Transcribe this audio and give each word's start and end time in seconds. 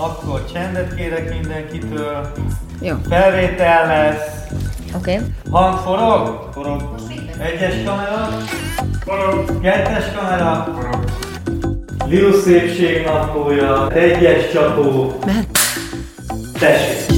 Akkor 0.00 0.44
csendet 0.52 0.94
kérek 0.94 1.40
mindenkitől. 1.40 2.32
Jó. 2.80 2.94
Felvétel 3.08 3.86
lesz. 3.86 4.46
Oké. 4.96 5.14
Okay. 5.14 5.26
Hang 5.50 5.78
forog? 5.78 6.48
Forog. 6.52 6.94
Egyes 7.38 7.84
kamera? 7.84 8.28
Forog. 9.00 9.60
Kettes 9.60 10.04
kamera? 10.16 10.72
Forog. 10.74 11.04
Liu 12.06 12.40
szépség 12.40 13.04
naplója. 13.04 13.90
Egyes 13.90 14.52
csapó. 14.52 15.18
Mehet. 15.26 15.58
Tessék. 16.58 17.17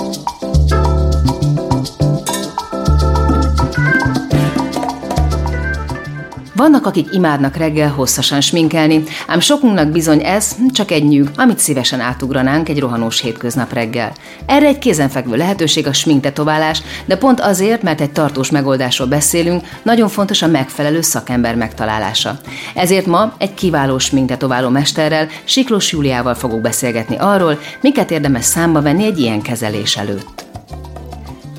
Vannak, 6.61 6.85
akik 6.85 7.13
imádnak 7.13 7.55
reggel 7.55 7.89
hosszasan 7.89 8.41
sminkelni, 8.41 9.03
ám 9.27 9.39
sokunknak 9.39 9.89
bizony 9.89 10.23
ez 10.23 10.55
csak 10.71 10.91
egy 10.91 11.07
nyűg, 11.07 11.29
amit 11.35 11.59
szívesen 11.59 11.99
átugranánk 11.99 12.69
egy 12.69 12.79
rohanós 12.79 13.21
hétköznap 13.21 13.73
reggel. 13.73 14.11
Erre 14.45 14.67
egy 14.67 14.79
kézenfekvő 14.79 15.37
lehetőség 15.37 15.87
a 15.87 15.93
sminktetoválás, 15.93 16.81
de 17.05 17.17
pont 17.17 17.39
azért, 17.39 17.81
mert 17.81 18.01
egy 18.01 18.11
tartós 18.11 18.51
megoldásról 18.51 19.07
beszélünk, 19.07 19.67
nagyon 19.83 20.09
fontos 20.09 20.41
a 20.41 20.47
megfelelő 20.47 21.01
szakember 21.01 21.55
megtalálása. 21.55 22.39
Ezért 22.75 23.05
ma 23.05 23.33
egy 23.37 23.53
kiváló 23.53 23.97
sminktetováló 23.97 24.69
mesterrel, 24.69 25.27
Siklós 25.43 25.91
Júliával 25.91 26.35
fogok 26.35 26.61
beszélgetni 26.61 27.15
arról, 27.19 27.59
miket 27.81 28.11
érdemes 28.11 28.45
számba 28.45 28.81
venni 28.81 29.05
egy 29.05 29.19
ilyen 29.19 29.41
kezelés 29.41 29.97
előtt. 29.97 30.45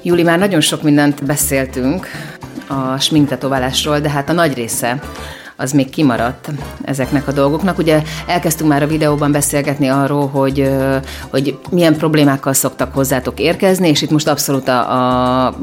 Júli, 0.05 0.22
már 0.22 0.39
nagyon 0.39 0.61
sok 0.61 0.83
mindent 0.83 1.25
beszéltünk, 1.25 2.06
a 2.66 2.98
sminktetoválásról, 2.98 4.00
de 4.00 4.10
hát 4.10 4.28
a 4.28 4.32
nagy 4.32 4.55
része 4.55 5.00
az 5.62 5.72
még 5.72 5.91
kimaradt 5.91 6.48
ezeknek 6.84 7.28
a 7.28 7.32
dolgoknak. 7.32 7.78
Ugye 7.78 8.02
elkezdtünk 8.27 8.70
már 8.70 8.82
a 8.82 8.86
videóban 8.86 9.32
beszélgetni 9.32 9.88
arról, 9.88 10.28
hogy, 10.28 10.70
hogy 11.30 11.58
milyen 11.70 11.96
problémákkal 11.96 12.52
szoktak 12.52 12.94
hozzátok 12.94 13.41
érkezni, 13.41 13.88
és 13.88 14.02
itt 14.02 14.10
most 14.10 14.28
abszolút 14.28 14.69
a, 14.69 15.46
a 15.46 15.54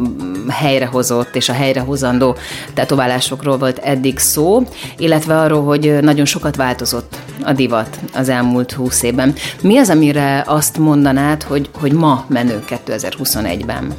helyrehozott 0.49 1.35
és 1.35 1.49
a 1.49 1.53
helyrehozandó 1.53 2.35
tetoválásokról 2.73 3.57
volt 3.57 3.77
eddig 3.77 4.19
szó, 4.19 4.63
illetve 4.97 5.39
arról, 5.39 5.63
hogy 5.63 5.97
nagyon 6.01 6.25
sokat 6.25 6.55
változott 6.55 7.17
a 7.43 7.51
divat 7.51 7.99
az 8.13 8.29
elmúlt 8.29 8.71
húsz 8.71 9.03
évben. 9.03 9.33
Mi 9.61 9.77
az, 9.77 9.89
amire 9.89 10.43
azt 10.47 10.77
mondanád, 10.77 11.43
hogy, 11.43 11.69
hogy 11.79 11.91
ma 11.91 12.25
menő 12.27 12.63
2021-ben? 12.67 13.93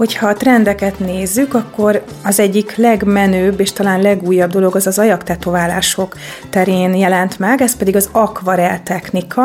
Hogyha 0.00 0.28
a 0.28 0.34
trendeket 0.34 0.98
nézzük, 0.98 1.54
akkor 1.54 2.04
az 2.24 2.40
egyik 2.40 2.76
legmenőbb 2.76 3.60
és 3.60 3.72
talán 3.72 4.02
legújabb 4.02 4.50
dolog 4.50 4.76
az 4.76 4.86
az 4.86 4.98
ajaktetoválások 4.98 6.14
terén 6.50 6.94
jelent 6.94 7.38
meg, 7.38 7.62
ez 7.62 7.76
pedig 7.76 7.96
az 7.96 8.08
akvarel 8.12 8.82
technika, 8.82 9.44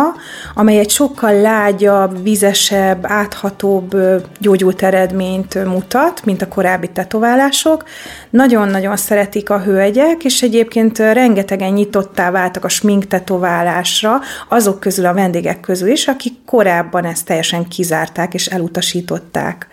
amely 0.54 0.80
egy 0.80 0.90
sokkal 0.90 1.42
lágyabb, 1.42 2.24
vizesebb, 2.24 3.06
áthatóbb 3.06 3.96
gyógyult 4.40 4.82
eredményt 4.82 5.66
mutat, 5.66 6.26
mint 6.26 6.42
a 6.42 6.48
korábbi 6.48 6.90
tetoválások. 6.90 7.84
Nagyon-nagyon 8.30 8.98
szeretik 8.98 9.50
a 9.50 9.60
hölgyek, 9.60 10.24
és 10.24 10.42
egyébként 10.42 10.98
rengetegen 10.98 11.74
nyitottá 11.74 12.32
váltak 12.32 12.64
a 12.64 12.70
smink 12.70 13.08
tetoválásra, 13.08 14.20
azok 14.50 14.80
közül 14.80 15.06
a 15.06 15.14
vendégek 15.14 15.60
közül 15.60 15.90
is, 15.90 16.08
akik 16.08 16.34
korábban 16.46 17.06
ezt 17.06 17.26
teljesen 17.26 17.68
kizárták 17.68 18.34
és 18.34 18.46
elutasították. 18.46 19.68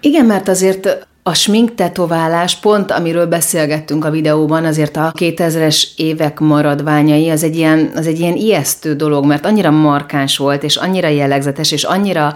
Igen, 0.00 0.24
mert 0.24 0.48
azért 0.48 1.06
a 1.22 1.34
smink 1.34 1.74
tetoválás, 1.74 2.56
pont 2.56 2.90
amiről 2.90 3.26
beszélgettünk 3.26 4.04
a 4.04 4.10
videóban, 4.10 4.64
azért 4.64 4.96
a 4.96 5.12
2000-es 5.18 5.84
évek 5.96 6.38
maradványai, 6.38 7.30
az 7.30 7.42
egy, 7.42 7.56
ilyen, 7.56 7.92
az 7.94 8.06
egy 8.06 8.18
ilyen 8.18 8.36
ijesztő 8.36 8.94
dolog, 8.94 9.24
mert 9.24 9.46
annyira 9.46 9.70
markáns 9.70 10.36
volt, 10.36 10.62
és 10.62 10.76
annyira 10.76 11.08
jellegzetes, 11.08 11.72
és 11.72 11.84
annyira 11.84 12.34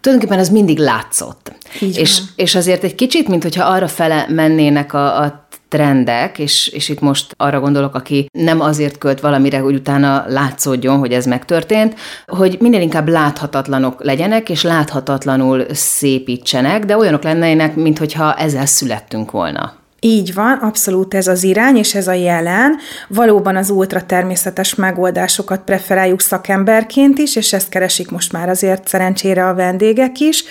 tulajdonképpen 0.00 0.44
az 0.44 0.48
mindig 0.48 0.78
látszott. 0.78 1.52
és, 1.80 2.20
és 2.36 2.54
azért 2.54 2.84
egy 2.84 2.94
kicsit, 2.94 3.28
mint 3.28 3.42
hogyha 3.42 3.64
arra 3.64 3.88
fele 3.88 4.26
mennének 4.28 4.92
a, 4.92 5.22
a 5.22 5.43
trendek, 5.74 6.38
és, 6.38 6.68
és 6.68 6.88
itt 6.88 7.00
most 7.00 7.34
arra 7.36 7.60
gondolok, 7.60 7.94
aki 7.94 8.26
nem 8.32 8.60
azért 8.60 8.98
költ 8.98 9.20
valamire, 9.20 9.58
hogy 9.58 9.74
utána 9.74 10.24
látszódjon, 10.28 10.98
hogy 10.98 11.12
ez 11.12 11.26
megtörtént, 11.26 11.94
hogy 12.26 12.56
minél 12.60 12.80
inkább 12.80 13.08
láthatatlanok 13.08 14.04
legyenek, 14.04 14.48
és 14.48 14.62
láthatatlanul 14.62 15.64
szépítsenek, 15.70 16.84
de 16.84 16.96
olyanok 16.96 17.22
lennének, 17.22 17.74
mintha 17.74 18.34
ezzel 18.34 18.66
születtünk 18.66 19.30
volna. 19.30 19.72
Így 20.00 20.34
van, 20.34 20.58
abszolút 20.58 21.14
ez 21.14 21.26
az 21.26 21.42
irány, 21.42 21.76
és 21.76 21.94
ez 21.94 22.08
a 22.08 22.12
jelen. 22.12 22.76
Valóban 23.08 23.56
az 23.56 23.70
ultra 23.70 24.06
természetes 24.06 24.74
megoldásokat 24.74 25.60
preferáljuk 25.60 26.20
szakemberként 26.20 27.18
is, 27.18 27.36
és 27.36 27.52
ezt 27.52 27.68
keresik 27.68 28.10
most 28.10 28.32
már 28.32 28.48
azért 28.48 28.88
szerencsére 28.88 29.48
a 29.48 29.54
vendégek 29.54 30.18
is. 30.20 30.44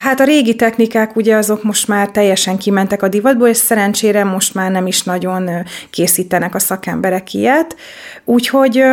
Hát 0.00 0.20
a 0.20 0.24
régi 0.24 0.56
technikák 0.56 1.16
ugye 1.16 1.36
azok 1.36 1.62
most 1.62 1.88
már 1.88 2.10
teljesen 2.10 2.58
kimentek 2.58 3.02
a 3.02 3.08
divatból, 3.08 3.48
és 3.48 3.56
szerencsére 3.56 4.24
most 4.24 4.54
már 4.54 4.70
nem 4.70 4.86
is 4.86 5.02
nagyon 5.02 5.50
készítenek 5.90 6.54
a 6.54 6.58
szakemberek 6.58 7.34
ilyet. 7.34 7.76
Úgyhogy, 8.24 8.84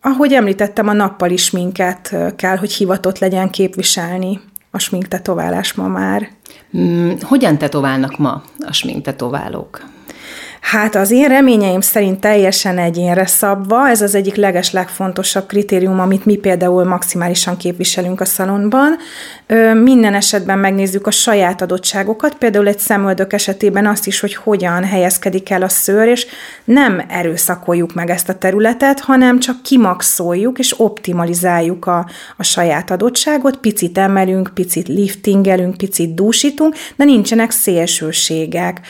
ahogy 0.00 0.32
említettem, 0.32 0.88
a 0.88 0.92
nappal 0.92 1.30
is 1.30 1.50
minket 1.50 2.16
kell, 2.36 2.56
hogy 2.56 2.72
hivatott 2.72 3.18
legyen 3.18 3.50
képviselni 3.50 4.40
a 4.70 4.78
sminktetoválás 4.78 5.72
ma 5.72 5.88
már. 5.88 6.28
Hmm, 6.70 7.16
hogyan 7.22 7.58
tetoválnak 7.58 8.18
ma 8.18 8.42
a 8.66 8.72
sminktetoválók? 8.72 9.93
Hát 10.64 10.94
az 10.94 11.10
én 11.10 11.28
reményeim 11.28 11.80
szerint 11.80 12.20
teljesen 12.20 12.78
egyénre 12.78 13.26
szabva, 13.26 13.88
ez 13.88 14.02
az 14.02 14.14
egyik 14.14 14.34
leges 14.34 14.72
legfontosabb 14.72 15.46
kritérium, 15.46 16.00
amit 16.00 16.24
mi 16.24 16.36
például 16.36 16.84
maximálisan 16.84 17.56
képviselünk 17.56 18.20
a 18.20 18.24
szalonban. 18.24 18.96
Minden 19.82 20.14
esetben 20.14 20.58
megnézzük 20.58 21.06
a 21.06 21.10
saját 21.10 21.62
adottságokat, 21.62 22.34
például 22.34 22.66
egy 22.66 22.78
szemöldök 22.78 23.32
esetében 23.32 23.86
azt 23.86 24.06
is, 24.06 24.20
hogy 24.20 24.34
hogyan 24.34 24.84
helyezkedik 24.84 25.50
el 25.50 25.62
a 25.62 25.68
szőr, 25.68 26.08
és 26.08 26.26
nem 26.64 27.02
erőszakoljuk 27.08 27.94
meg 27.94 28.10
ezt 28.10 28.28
a 28.28 28.34
területet, 28.34 29.00
hanem 29.00 29.38
csak 29.38 29.62
kimaxoljuk 29.62 30.58
és 30.58 30.80
optimalizáljuk 30.80 31.86
a, 31.86 32.06
a 32.36 32.42
saját 32.42 32.90
adottságot, 32.90 33.56
picit 33.56 33.98
emelünk, 33.98 34.50
picit 34.54 34.88
liftingelünk, 34.88 35.76
picit 35.76 36.14
dúsítunk, 36.14 36.74
de 36.96 37.04
nincsenek 37.04 37.50
szélsőségek. 37.50 38.80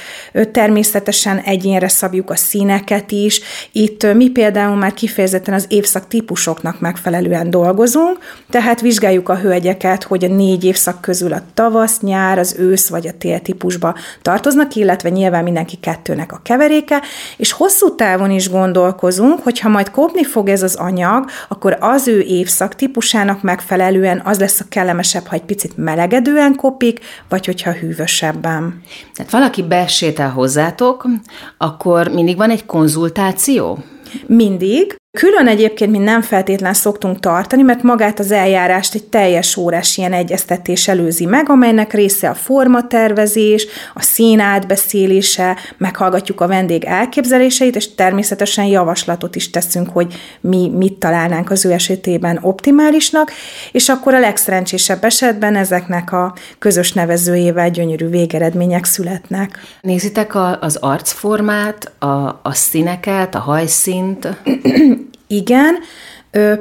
Természetesen 0.52 1.38
egy 1.38 1.63
egyénre 1.64 1.88
szabjuk 1.88 2.30
a 2.30 2.36
színeket 2.36 3.10
is. 3.10 3.40
Itt 3.72 4.14
mi 4.14 4.28
például 4.28 4.76
már 4.76 4.94
kifejezetten 4.94 5.54
az 5.54 5.66
évszak 5.68 6.06
típusoknak 6.08 6.80
megfelelően 6.80 7.50
dolgozunk, 7.50 8.18
tehát 8.50 8.80
vizsgáljuk 8.80 9.28
a 9.28 9.36
hölgyeket, 9.36 10.02
hogy 10.02 10.24
a 10.24 10.28
négy 10.28 10.64
évszak 10.64 11.00
közül 11.00 11.32
a 11.32 11.42
tavasz, 11.54 12.00
nyár, 12.00 12.38
az 12.38 12.54
ősz 12.58 12.88
vagy 12.88 13.06
a 13.06 13.12
tél 13.18 13.40
típusba 13.40 13.94
tartoznak, 14.22 14.74
illetve 14.74 15.08
nyilván 15.08 15.42
mindenki 15.44 15.76
kettőnek 15.76 16.32
a 16.32 16.40
keveréke, 16.42 17.02
és 17.36 17.52
hosszú 17.52 17.94
távon 17.94 18.30
is 18.30 18.50
gondolkozunk, 18.50 19.42
hogy 19.42 19.60
ha 19.60 19.68
majd 19.68 19.90
kopni 19.90 20.24
fog 20.24 20.48
ez 20.48 20.62
az 20.62 20.74
anyag, 20.74 21.30
akkor 21.48 21.76
az 21.80 22.08
ő 22.08 22.20
évszak 22.20 22.74
típusának 22.74 23.42
megfelelően 23.42 24.22
az 24.24 24.38
lesz 24.38 24.60
a 24.60 24.64
kellemesebb, 24.68 25.26
ha 25.26 25.34
egy 25.34 25.44
picit 25.44 25.76
melegedően 25.76 26.54
kopik, 26.56 27.00
vagy 27.28 27.46
hogyha 27.46 27.72
hűvösebben. 27.72 28.82
Tehát 29.14 29.32
valaki 29.32 29.62
besétel 29.62 30.30
hozzátok, 30.30 31.06
akkor 31.56 32.08
mindig 32.08 32.36
van 32.36 32.50
egy 32.50 32.66
konzultáció? 32.66 33.78
Mindig. 34.26 34.96
Külön 35.18 35.46
egyébként 35.46 35.90
mi 35.90 35.98
nem 35.98 36.22
feltétlen 36.22 36.74
szoktunk 36.74 37.20
tartani, 37.20 37.62
mert 37.62 37.82
magát 37.82 38.18
az 38.18 38.30
eljárást 38.30 38.94
egy 38.94 39.04
teljes 39.04 39.56
órás 39.56 39.96
ilyen 39.96 40.12
egyeztetés 40.12 40.88
előzi 40.88 41.24
meg, 41.26 41.48
amelynek 41.48 41.92
része 41.92 42.28
a 42.28 42.34
formatervezés, 42.34 43.66
a 43.94 44.02
szín 44.02 44.40
átbeszélése, 44.40 45.56
meghallgatjuk 45.76 46.40
a 46.40 46.46
vendég 46.46 46.84
elképzeléseit, 46.84 47.76
és 47.76 47.94
természetesen 47.94 48.64
javaslatot 48.64 49.36
is 49.36 49.50
teszünk, 49.50 49.88
hogy 49.88 50.14
mi 50.40 50.70
mit 50.74 50.98
találnánk 50.98 51.50
az 51.50 51.64
ő 51.64 51.72
esetében 51.72 52.38
optimálisnak, 52.42 53.32
és 53.72 53.88
akkor 53.88 54.14
a 54.14 54.20
legszerencsésebb 54.20 55.04
esetben 55.04 55.56
ezeknek 55.56 56.12
a 56.12 56.34
közös 56.58 56.92
nevezőjével 56.92 57.70
gyönyörű 57.70 58.06
végeredmények 58.06 58.84
születnek. 58.84 59.58
Nézitek 59.80 60.34
a, 60.34 60.58
az 60.60 60.76
arcformát, 60.76 61.92
a, 61.98 62.40
a 62.42 62.52
színeket, 62.52 63.34
a 63.34 63.38
hajszínt? 63.38 64.28
Igen, 65.34 65.82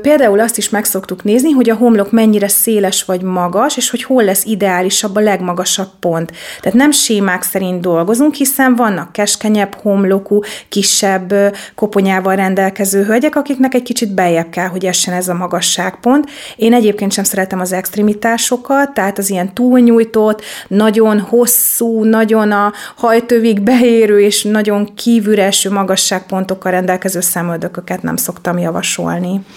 Például 0.02 0.40
azt 0.40 0.58
is 0.58 0.70
meg 0.70 0.86
szoktuk 0.86 1.24
nézni, 1.24 1.52
hogy 1.52 1.70
a 1.70 1.76
homlok 1.76 2.12
mennyire 2.12 2.48
széles 2.48 3.04
vagy 3.04 3.22
magas, 3.22 3.78
és 3.78 3.90
hogy 3.90 4.04
hol 4.04 4.24
lesz 4.24 4.44
ideálisabb 4.46 5.16
a 5.16 5.20
legmagasabb 5.20 5.90
pont. 6.00 6.32
Tehát 6.62 6.78
nem 6.78 6.92
sémák 6.92 7.44
szerint 7.44 7.82
dolgozunk, 7.82 8.34
hiszen 8.34 8.76
vannak 8.76 9.12
keskenyebb 9.12 9.76
homlokú, 9.82 10.40
kisebb 10.70 11.34
koponyával 11.76 12.36
rendelkező 12.36 13.04
hölgyek, 13.04 13.36
akiknek 13.36 13.74
egy 13.74 13.84
kicsit 13.84 14.14
bejebb 14.14 14.50
kell, 14.50 14.68
hogy 14.68 14.86
essen 14.86 15.14
ez 15.14 15.28
a 15.28 15.34
magasságpont. 15.34 16.30
Én 16.56 16.74
egyébként 16.74 17.12
sem 17.12 17.24
szeretem 17.24 17.60
az 17.60 17.72
extremitásokat, 17.72 18.94
tehát 18.94 19.18
az 19.18 19.30
ilyen 19.30 19.54
túlnyújtott, 19.54 20.42
nagyon 20.68 21.20
hosszú, 21.20 22.04
nagyon 22.04 22.52
a 22.52 22.74
hajtövig 22.96 23.62
beérő 23.62 24.22
és 24.22 24.44
nagyon 24.44 24.94
kívülre 24.96 25.44
eső 25.44 25.70
magasságpontokkal 25.70 26.72
rendelkező 26.72 27.22
szemöldököket 27.22 28.02
nem 28.02 28.16
szoktam 28.16 28.58
javasolni. 28.58 29.42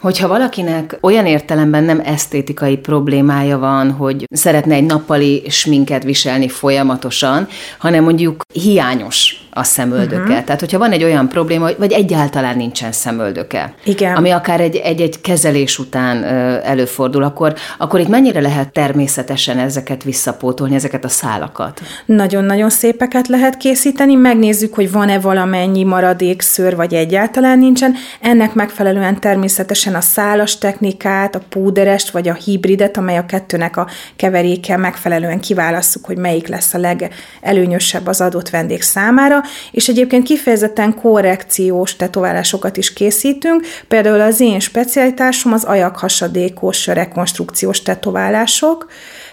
Hogyha 0.00 0.28
valakinek 0.28 0.98
olyan 1.00 1.26
értelemben 1.26 1.84
nem 1.84 2.00
esztétikai 2.04 2.76
problémája 2.76 3.58
van, 3.58 3.90
hogy 3.90 4.24
szeretne 4.30 4.74
egy 4.74 4.84
nappali 4.84 5.42
sminket 5.48 6.04
viselni 6.04 6.48
folyamatosan, 6.48 7.48
hanem 7.78 8.04
mondjuk 8.04 8.42
hiányos 8.52 9.46
a 9.56 9.62
szemöldöke. 9.62 10.22
Uh-huh. 10.22 10.44
Tehát, 10.44 10.60
hogyha 10.60 10.78
van 10.78 10.92
egy 10.92 11.04
olyan 11.04 11.28
probléma, 11.28 11.68
vagy 11.78 11.92
egyáltalán 11.92 12.56
nincsen 12.56 12.92
szemöldöke, 12.92 13.74
Igen. 13.84 14.16
ami 14.16 14.30
akár 14.30 14.60
egy, 14.60 14.76
egy, 14.76 15.00
egy 15.00 15.20
kezelés 15.20 15.78
után 15.78 16.24
előfordul, 16.64 17.22
akkor, 17.22 17.54
akkor 17.78 18.00
itt 18.00 18.08
mennyire 18.08 18.40
lehet 18.40 18.72
természetesen 18.72 19.58
ezeket 19.58 20.02
visszapótolni, 20.02 20.74
ezeket 20.74 21.04
a 21.04 21.08
szálakat? 21.08 21.80
Nagyon-nagyon 22.06 22.70
szépeket 22.70 23.28
lehet 23.28 23.56
készíteni, 23.56 24.14
megnézzük, 24.14 24.74
hogy 24.74 24.92
van-e 24.92 25.18
valamennyi 25.18 25.84
maradék 25.84 26.40
szőr, 26.42 26.76
vagy 26.76 26.94
egyáltalán 26.94 27.58
nincsen. 27.58 27.94
Ennek 28.20 28.54
megfelelően 28.54 29.20
természetesen 29.20 29.85
a 29.94 30.00
szálas 30.00 30.58
technikát, 30.58 31.34
a 31.34 31.42
púderest, 31.48 32.10
vagy 32.10 32.28
a 32.28 32.34
hibridet, 32.34 32.96
amely 32.96 33.16
a 33.16 33.26
kettőnek 33.26 33.76
a 33.76 33.88
keveréke 34.16 34.76
megfelelően 34.76 35.40
kiválasszuk, 35.40 36.04
hogy 36.04 36.18
melyik 36.18 36.46
lesz 36.46 36.74
a 36.74 36.78
legelőnyösebb 36.78 38.06
az 38.06 38.20
adott 38.20 38.50
vendég 38.50 38.82
számára, 38.82 39.40
és 39.70 39.88
egyébként 39.88 40.24
kifejezetten 40.24 40.94
korrekciós 40.94 41.96
tetoválásokat 41.96 42.76
is 42.76 42.92
készítünk, 42.92 43.66
például 43.88 44.20
az 44.20 44.40
én 44.40 44.60
specialitásom 44.60 45.52
az 45.52 45.64
ajakhasadékos 45.64 46.86
rekonstrukciós 46.86 47.82
tetoválások, 47.82 48.86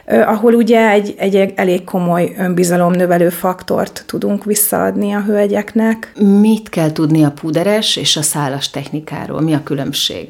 ahol 0.06 0.54
ugye 0.54 0.90
egy, 0.90 1.16
egy 1.18 1.54
elég 1.56 1.84
komoly 1.84 2.34
önbizalomnövelő 2.38 3.30
faktort 3.30 4.04
tudunk 4.08 4.44
visszaadni 4.44 5.14
a 5.14 5.22
hölgyeknek. 5.22 6.12
Mit 6.40 6.70
kell 6.70 6.92
tudni 6.92 7.24
a 7.24 7.32
puderes 7.32 7.96
és 7.96 8.18
a 8.18 8.22
szálas 8.22 8.70
technikáról? 8.70 9.42
Mi 9.42 9.54
a 9.54 9.64
különbség? 9.64 10.28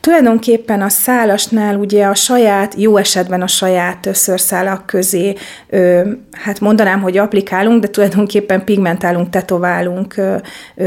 Tulajdonképpen 0.00 0.82
a 0.82 0.88
szálasnál 0.88 1.76
ugye 1.76 2.04
a 2.04 2.14
saját, 2.14 2.74
jó 2.76 2.96
esetben 2.96 3.42
a 3.42 3.46
saját 3.46 4.08
szőrszálak 4.12 4.86
közé, 4.86 5.34
hát 6.32 6.60
mondanám, 6.60 7.00
hogy 7.00 7.18
applikálunk, 7.18 7.80
de 7.80 7.88
tulajdonképpen 7.88 8.64
pigmentálunk, 8.64 9.30
tetoválunk 9.30 10.14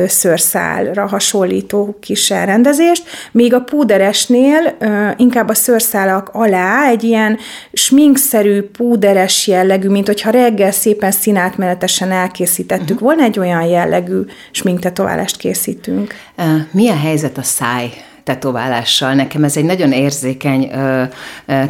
szőrszálra 0.07 1.07
hasonlító 1.07 1.97
kis 1.99 2.31
elrendezést, 2.31 3.03
míg 3.31 3.53
a 3.53 3.61
púderesnél 3.61 4.77
inkább 5.17 5.49
a 5.49 5.53
szőrszálak 5.53 6.29
alá 6.31 6.89
egy 6.89 7.03
ilyen 7.03 7.37
sminkszerű, 7.73 8.61
púderes 8.61 9.47
jellegű, 9.47 9.89
mint 9.89 10.07
hogyha 10.07 10.29
reggel 10.29 10.71
szépen 10.71 11.11
színátmenetesen 11.11 12.11
elkészítettük 12.11 12.89
uh-huh. 12.89 13.01
volna, 13.01 13.23
egy 13.23 13.39
olyan 13.39 13.63
jellegű 13.63 14.21
sminktetoválást 14.51 15.37
készítünk. 15.37 16.13
Mi 16.71 16.89
a 16.89 16.97
helyzet 16.97 17.37
a 17.37 17.43
száj 17.43 17.89
tetoválással. 18.27 19.13
Nekem 19.13 19.43
ez 19.43 19.57
egy 19.57 19.63
nagyon 19.63 19.91
érzékeny 19.91 20.71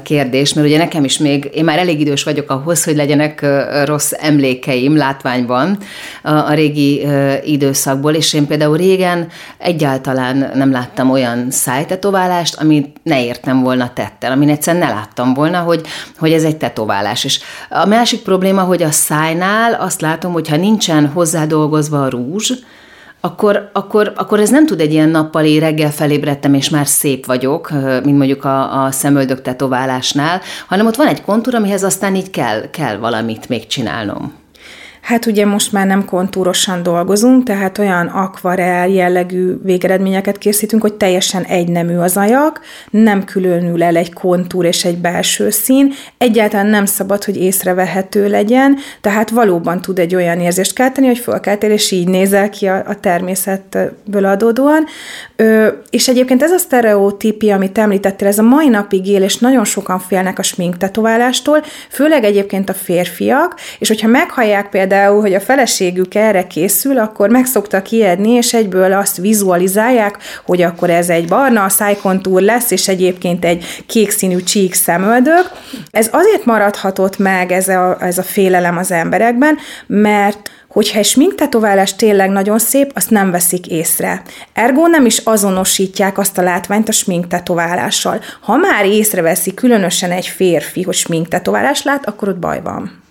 kérdés, 0.04 0.54
mert 0.54 0.68
ugye 0.68 0.78
nekem 0.78 1.04
is 1.04 1.18
még, 1.18 1.50
én 1.54 1.64
már 1.64 1.80
elég 1.80 2.00
idős 2.00 2.24
vagyok 2.24 2.50
ahhoz, 2.50 2.84
hogy 2.84 2.96
legyenek 2.96 3.46
rossz 3.86 4.12
emlékeim 4.18 4.96
látványban 4.98 5.78
a, 6.24 6.54
régi 6.54 7.08
időszakból, 7.44 8.14
és 8.14 8.34
én 8.34 8.48
például 8.48 8.78
régen 8.78 9.28
egyáltalán 9.58 10.52
nem 10.54 10.72
láttam 10.72 11.12
olyan 11.12 11.52
szájtetoválást, 11.52 12.56
amit 12.56 12.98
ne 13.04 13.24
értem 13.24 13.62
volna 13.62 13.94
tettel, 13.94 14.32
amin 14.32 14.50
egyszerűen 14.50 14.88
ne 14.88 14.94
láttam 14.94 15.34
volna, 15.34 15.60
hogy, 15.60 15.82
hogy 16.18 16.32
ez 16.32 16.44
egy 16.44 16.58
tetoválás. 16.58 17.24
És 17.24 17.40
a 17.70 17.86
másik 17.86 18.22
probléma, 18.22 18.62
hogy 18.62 18.84
a 18.84 18.92
szájnál 18.92 19.74
azt 19.74 20.02
látom, 20.02 20.32
hogy 20.32 20.50
ha 20.50 20.56
nincsen 20.56 21.08
hozzádolgozva 21.08 22.04
a 22.04 22.10
rúzs, 22.10 22.52
akkor, 23.20 23.70
akkor, 23.74 24.14
akkor 24.16 24.40
ez 24.40 24.50
nem 24.50 24.66
tud 24.66 24.80
egy 24.80 24.92
ilyen 24.92 25.10
nappali 25.10 25.60
reggel 25.60 25.92
felébredtem, 25.92 26.54
és 26.54 26.70
már 26.70 26.88
szép 26.88 27.26
vagyok, 27.26 27.72
mint 28.04 28.18
mondjuk 28.18 28.46
a, 28.46 28.84
a 28.84 28.92
szemöldök 28.92 29.42
tetoválásnál, 29.42 30.42
hanem 30.68 30.86
ott 30.86 30.96
van 30.96 31.08
egy 31.08 31.22
kontúr, 31.22 31.56
amihez 31.56 31.84
aztán 31.84 32.16
így 32.16 32.30
kell, 32.30 32.70
kell 32.70 32.98
valamit 32.98 33.50
még 33.50 33.68
csinálnom. 33.68 34.34
Hát 35.08 35.26
ugye 35.26 35.46
most 35.46 35.72
már 35.72 35.88
nem 35.88 36.06
kontúrosan 36.06 36.84
dolgozunk, 36.84 37.44
tehát 37.44 37.78
olyan 37.78 38.08
akvarel 38.08 38.88
jellegű 38.88 39.56
végeredményeket 39.64 40.38
készítünk, 40.38 40.82
hogy 40.82 40.94
teljesen 40.94 41.44
egynemű 41.44 41.96
az 41.98 42.18
ajak, 42.18 42.62
nem 42.90 43.24
különül 43.24 43.84
el 43.84 43.96
egy 43.96 44.14
kontúr 44.14 44.66
és 44.66 44.86
egy 44.86 44.98
belső 44.98 45.50
szín, 45.50 45.94
egyáltalán 46.18 46.68
nem 46.68 46.86
szabad, 46.86 47.24
hogy 47.24 47.38
észrevehető 47.38 48.30
legyen, 48.30 48.78
tehát 49.02 49.30
valóban 49.30 49.82
tud 49.82 50.00
egy 50.00 50.16
olyan 50.16 50.40
érzést 50.40 50.74
kelteni, 50.74 51.08
hogy 51.08 51.18
fölkeltél, 51.18 51.72
és 51.72 51.92
így 51.92 52.08
nézel 52.08 52.50
ki 52.50 52.68
a, 52.68 52.84
a 52.88 53.00
természetből 53.00 54.26
adódóan. 54.26 54.86
Ö, 55.36 55.68
és 55.90 56.08
egyébként 56.08 56.44
ez 56.44 56.52
a 56.52 56.58
sztereotípia, 56.58 57.56
amit 57.56 57.78
említettél, 57.78 58.28
ez 58.28 58.40
a 58.40 58.44
mai 58.44 58.70
napig 58.70 59.08
él, 59.08 59.24
és 59.24 59.38
nagyon 59.38 59.66
sokan 59.66 60.00
félnek 60.00 60.40
a 60.40 60.44
smink 60.44 60.78
tetoválástól, 60.78 61.64
főleg 61.90 62.24
egyébként 62.24 62.70
a 62.70 62.74
férfiak, 62.74 63.56
és 63.80 63.88
hogyha 63.88 64.08
meghallják 64.08 64.70
például 64.70 64.96
például, 64.98 65.22
hogy 65.22 65.34
a 65.34 65.40
feleségük 65.40 66.16
erre 66.16 66.48
készül, 66.48 66.98
akkor 66.98 67.30
meg 67.30 67.46
szoktak 67.46 67.92
ijedni, 67.92 68.30
és 68.30 68.54
egyből 68.54 68.94
azt 68.94 69.18
vizualizálják, 69.18 70.18
hogy 70.46 70.62
akkor 70.62 70.90
ez 70.90 71.10
egy 71.10 71.28
barna 71.28 71.70
szájkontúr 71.70 72.42
lesz, 72.42 72.72
és 72.72 72.88
egyébként 72.88 73.46
egy 73.46 73.84
kék 73.88 74.10
színű 74.10 74.38
csík 74.38 74.74
szemöldök. 74.74 75.52
Ez 75.92 76.10
azért 76.12 76.46
maradhatott 76.46 77.18
meg 77.18 77.52
ez 77.52 77.68
a, 77.68 77.98
ez 78.00 78.18
a 78.18 78.24
félelem 78.24 78.78
az 78.78 78.92
emberekben, 78.92 79.58
mert 79.88 80.52
hogyha 80.68 81.00
egy 81.00 81.06
sminktetoválás 81.06 81.96
tényleg 81.96 82.30
nagyon 82.30 82.60
szép, 82.60 82.92
azt 82.96 83.10
nem 83.10 83.32
veszik 83.32 83.68
észre. 83.68 84.22
Ergo 84.54 84.88
nem 84.88 85.06
is 85.06 85.18
azonosítják 85.18 86.18
azt 86.18 86.38
a 86.38 86.42
látványt 86.42 86.90
a 86.90 86.92
sminktetoválással. 86.92 88.20
Ha 88.42 88.56
már 88.56 88.86
észreveszi 88.86 89.54
különösen 89.54 90.12
egy 90.12 90.28
férfi, 90.28 90.82
hogy 90.82 90.96
sminktetoválást 90.96 91.84
lát, 91.84 92.08
akkor 92.08 92.28
ott 92.28 92.40
baj 92.40 92.62
van. 92.62 93.06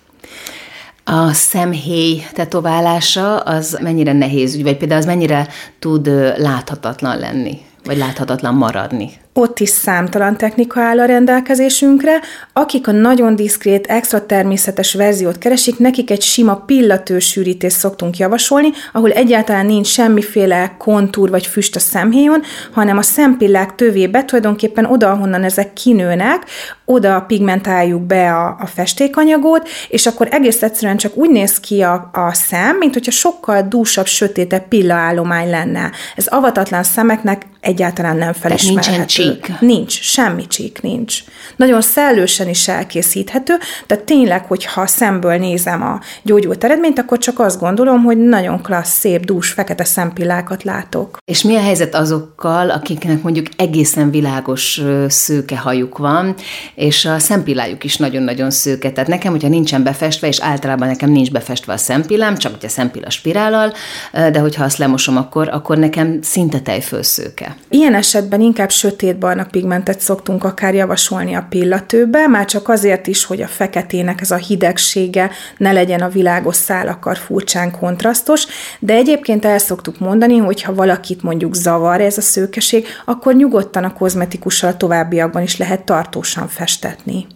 A 1.09 1.33
szemhéj 1.33 2.27
tetoválása 2.33 3.39
az 3.39 3.79
mennyire 3.83 4.13
nehéz 4.13 4.55
ügy, 4.55 4.63
vagy 4.63 4.77
például 4.77 5.01
az 5.01 5.07
mennyire 5.07 5.49
tud 5.79 6.07
láthatatlan 6.37 7.19
lenni, 7.19 7.59
vagy 7.85 7.97
láthatatlan 7.97 8.55
maradni? 8.55 9.11
Ott 9.37 9.61
is 9.61 9.69
számtalan 9.69 10.37
technika 10.37 10.81
áll 10.81 11.01
a 11.01 11.05
rendelkezésünkre. 11.05 12.21
Akik 12.53 12.89
a 12.89 12.93
nagyon 12.93 13.37
diszkrét, 13.37 13.87
extra 13.87 14.27
természetes 14.27 14.95
verziót 14.95 15.39
keresik, 15.39 15.79
nekik 15.79 16.11
egy 16.11 16.23
sima 16.23 16.57
pillatősűrítést 16.57 17.77
szoktunk 17.77 18.17
javasolni, 18.17 18.71
ahol 18.93 19.11
egyáltalán 19.11 19.67
nincs 19.67 19.87
semmiféle 19.87 20.75
kontúr 20.79 21.31
vagy 21.31 21.47
füst 21.47 21.77
a 21.77 21.79
szemhéjon, 21.79 22.43
hanem 22.73 22.99
a 22.99 23.03
szempillák 23.03 23.75
tövébe 23.75 24.25
tulajdonképpen 24.25 24.85
oda, 24.85 25.11
ahonnan 25.11 25.45
ezek 25.45 25.73
kinőnek, 25.73 26.45
oda 26.85 27.25
pigmentáljuk 27.27 28.03
be 28.03 28.35
a, 28.35 28.57
a 28.61 28.67
festékanyagot, 28.67 29.69
és 29.89 30.07
akkor 30.07 30.29
egész 30.31 30.63
egyszerűen 30.63 30.97
csak 30.97 31.17
úgy 31.17 31.31
néz 31.31 31.61
ki 31.61 31.83
a, 31.83 32.11
a 32.13 32.35
szem, 32.35 32.77
mint 32.77 32.93
hogyha 32.93 33.11
sokkal 33.11 33.63
dúsabb, 33.63 34.07
sötétebb 34.07 34.69
pillaállomány 34.69 35.51
lenne. 35.51 35.91
Ez 36.17 36.27
avatatlan 36.27 36.83
szemeknek 36.83 37.47
egyáltalán 37.61 38.17
nem 38.17 38.33
felismerhető 38.33 39.26
csík? 39.33 39.61
Nincs, 39.61 40.01
semmi 40.01 40.47
csík 40.47 40.83
nincs. 40.83 41.19
Nagyon 41.57 41.81
szellősen 41.81 42.49
is 42.49 42.69
elkészíthető, 42.69 43.55
de 43.87 43.97
tényleg, 43.97 44.45
hogyha 44.45 44.87
szemből 44.87 45.37
nézem 45.37 45.83
a 45.83 46.01
gyógyult 46.23 46.65
eredményt, 46.65 46.99
akkor 46.99 47.19
csak 47.19 47.39
azt 47.39 47.61
gondolom, 47.61 48.03
hogy 48.03 48.19
nagyon 48.19 48.63
klassz, 48.63 48.99
szép, 48.99 49.25
dús, 49.25 49.51
fekete 49.51 49.85
szempillákat 49.85 50.63
látok. 50.63 51.17
És 51.25 51.43
mi 51.43 51.57
a 51.57 51.61
helyzet 51.61 51.95
azokkal, 51.95 52.71
akiknek 52.71 53.23
mondjuk 53.23 53.47
egészen 53.57 54.11
világos 54.11 54.83
szőke 55.09 55.59
hajuk 55.59 55.99
van, 55.99 56.35
és 56.75 57.05
a 57.05 57.19
szempillájuk 57.19 57.85
is 57.85 57.97
nagyon-nagyon 57.97 58.51
szőke. 58.51 58.91
Tehát 58.91 59.09
nekem, 59.09 59.33
hogyha 59.33 59.49
nincsen 59.49 59.83
befestve, 59.83 60.27
és 60.27 60.41
általában 60.41 60.89
nekem 60.89 61.11
nincs 61.11 61.31
befestve 61.31 61.73
a 61.73 61.77
szempillám, 61.77 62.37
csak 62.37 62.55
ugye 62.57 62.69
szempilla 62.69 63.11
spirállal, 63.11 63.73
de 64.13 64.39
hogyha 64.39 64.65
azt 64.65 64.79
lemosom, 64.79 65.17
akkor, 65.17 65.49
akkor 65.49 65.79
nekem 65.79 66.19
szinte 66.23 66.61
tejfölszőke. 66.61 67.57
Ilyen 67.69 67.95
esetben 67.95 68.41
inkább 68.41 68.71
sötét 68.71 69.16
sötétbarna 69.17 69.47
pigmentet 69.51 70.01
szoktunk 70.01 70.45
akár 70.45 70.75
javasolni 70.75 71.35
a 71.35 71.47
pillatőbe, 71.49 72.27
már 72.27 72.45
csak 72.45 72.69
azért 72.69 73.07
is, 73.07 73.25
hogy 73.25 73.43
a 73.43 73.47
feketének 73.47 74.21
ez 74.21 74.31
a 74.31 74.37
hidegsége 74.37 75.31
ne 75.57 75.73
legyen 75.73 76.01
a 76.01 76.09
világos 76.09 76.57
szálakkal 76.57 77.15
furcsán 77.15 77.71
kontrasztos, 77.71 78.47
de 78.79 78.95
egyébként 78.95 79.45
el 79.45 79.59
szoktuk 79.59 79.99
mondani, 79.99 80.37
hogy 80.37 80.63
ha 80.63 80.75
valakit 80.75 81.23
mondjuk 81.23 81.55
zavar 81.55 82.01
ez 82.01 82.19
a 82.19 82.21
szőkeség, 82.21 82.87
akkor 83.05 83.35
nyugodtan 83.35 83.85
a 83.85 83.93
kozmetikussal 83.93 84.77
továbbiakban 84.77 85.43
is 85.43 85.57
lehet 85.57 85.85
tartósan 85.85 86.49
festetni. 86.49 87.27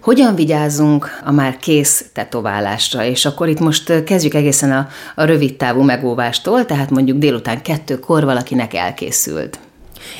Hogyan 0.00 0.34
vigyázzunk 0.34 1.20
a 1.24 1.32
már 1.32 1.56
kész 1.56 2.04
tetoválásra? 2.12 3.04
És 3.04 3.24
akkor 3.24 3.48
itt 3.48 3.60
most 3.60 4.04
kezdjük 4.04 4.34
egészen 4.34 4.72
a, 4.72 4.88
a 5.14 5.24
rövid 5.24 5.56
távú 5.56 5.82
megóvástól, 5.82 6.64
tehát 6.64 6.90
mondjuk 6.90 7.18
délután 7.18 7.62
kettőkor 7.62 8.24
valakinek 8.24 8.74
elkészült. 8.74 9.58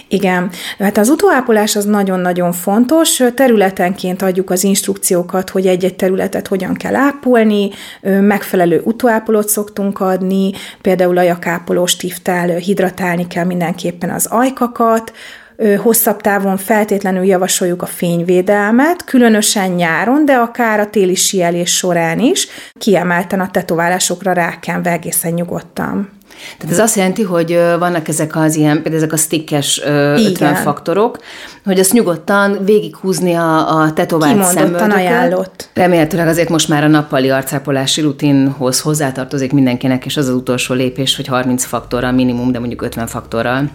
Igen, 0.09 0.51
hát 0.79 0.99
az 0.99 1.09
utóápolás 1.09 1.77
az 1.77 1.85
nagyon-nagyon 1.85 2.53
fontos. 2.53 3.23
Területenként 3.35 4.23
adjuk 4.23 4.51
az 4.51 4.65
instrukciókat, 4.65 5.51
hogy 5.51 5.67
egy-egy 5.67 5.97
területet 5.97 6.49
hogyan 6.49 6.75
kell 6.75 6.95
ápolni, 6.95 7.71
megfelelő 8.03 8.81
utóápolót 8.85 9.49
szoktunk 9.49 10.01
adni, 10.01 10.53
például 10.81 11.19
ajakápoló 11.19 11.87
stiftel 11.87 12.57
hidratálni 12.57 13.27
kell 13.27 13.45
mindenképpen 13.45 14.11
az 14.11 14.27
ajkakat, 14.27 15.13
hosszabb 15.83 16.21
távon 16.21 16.57
feltétlenül 16.57 17.25
javasoljuk 17.25 17.83
a 17.83 17.87
fényvédelmet, 17.87 19.05
különösen 19.05 19.71
nyáron, 19.71 20.25
de 20.25 20.35
akár 20.35 20.81
a 20.81 20.91
téli 20.91 21.15
sielés 21.15 21.77
során 21.77 22.19
is, 22.19 22.49
kiemelten 22.73 23.41
a 23.41 23.51
tetoválásokra 23.51 24.33
rákenve 24.33 24.91
egészen 24.91 25.33
nyugodtan. 25.33 26.11
Tehát 26.59 26.75
ez 26.75 26.79
azt 26.79 26.97
jelenti, 26.97 27.23
hogy 27.23 27.59
vannak 27.79 28.09
ezek 28.09 28.37
az 28.37 28.57
ilyen, 28.57 28.75
például 28.75 28.97
ezek 28.97 29.13
a 29.13 29.17
stickes 29.17 29.81
50 29.85 30.55
faktorok, 30.55 31.19
hogy 31.65 31.79
azt 31.79 31.93
nyugodtan 31.93 32.59
végighúzni 32.65 33.35
a, 33.35 33.79
a 33.81 33.93
tetovált 33.93 34.45
szemöldököt. 34.45 34.93
ajánlott. 34.93 35.69
Remélhetőleg 35.75 36.27
azért 36.27 36.49
most 36.49 36.69
már 36.69 36.85
a 36.85 36.89
nappali 36.89 37.31
arcápolási 37.31 38.01
rutinhoz 38.01 38.81
hozzátartozik 38.81 39.53
mindenkinek, 39.53 40.05
és 40.05 40.17
az 40.17 40.29
az 40.29 40.35
utolsó 40.35 40.75
lépés, 40.75 41.17
hogy 41.17 41.27
30 41.27 41.65
faktorral 41.65 42.13
minimum, 42.13 42.53
de 42.53 42.59
mondjuk 42.59 42.83
50 42.83 43.07
faktorral 43.07 43.71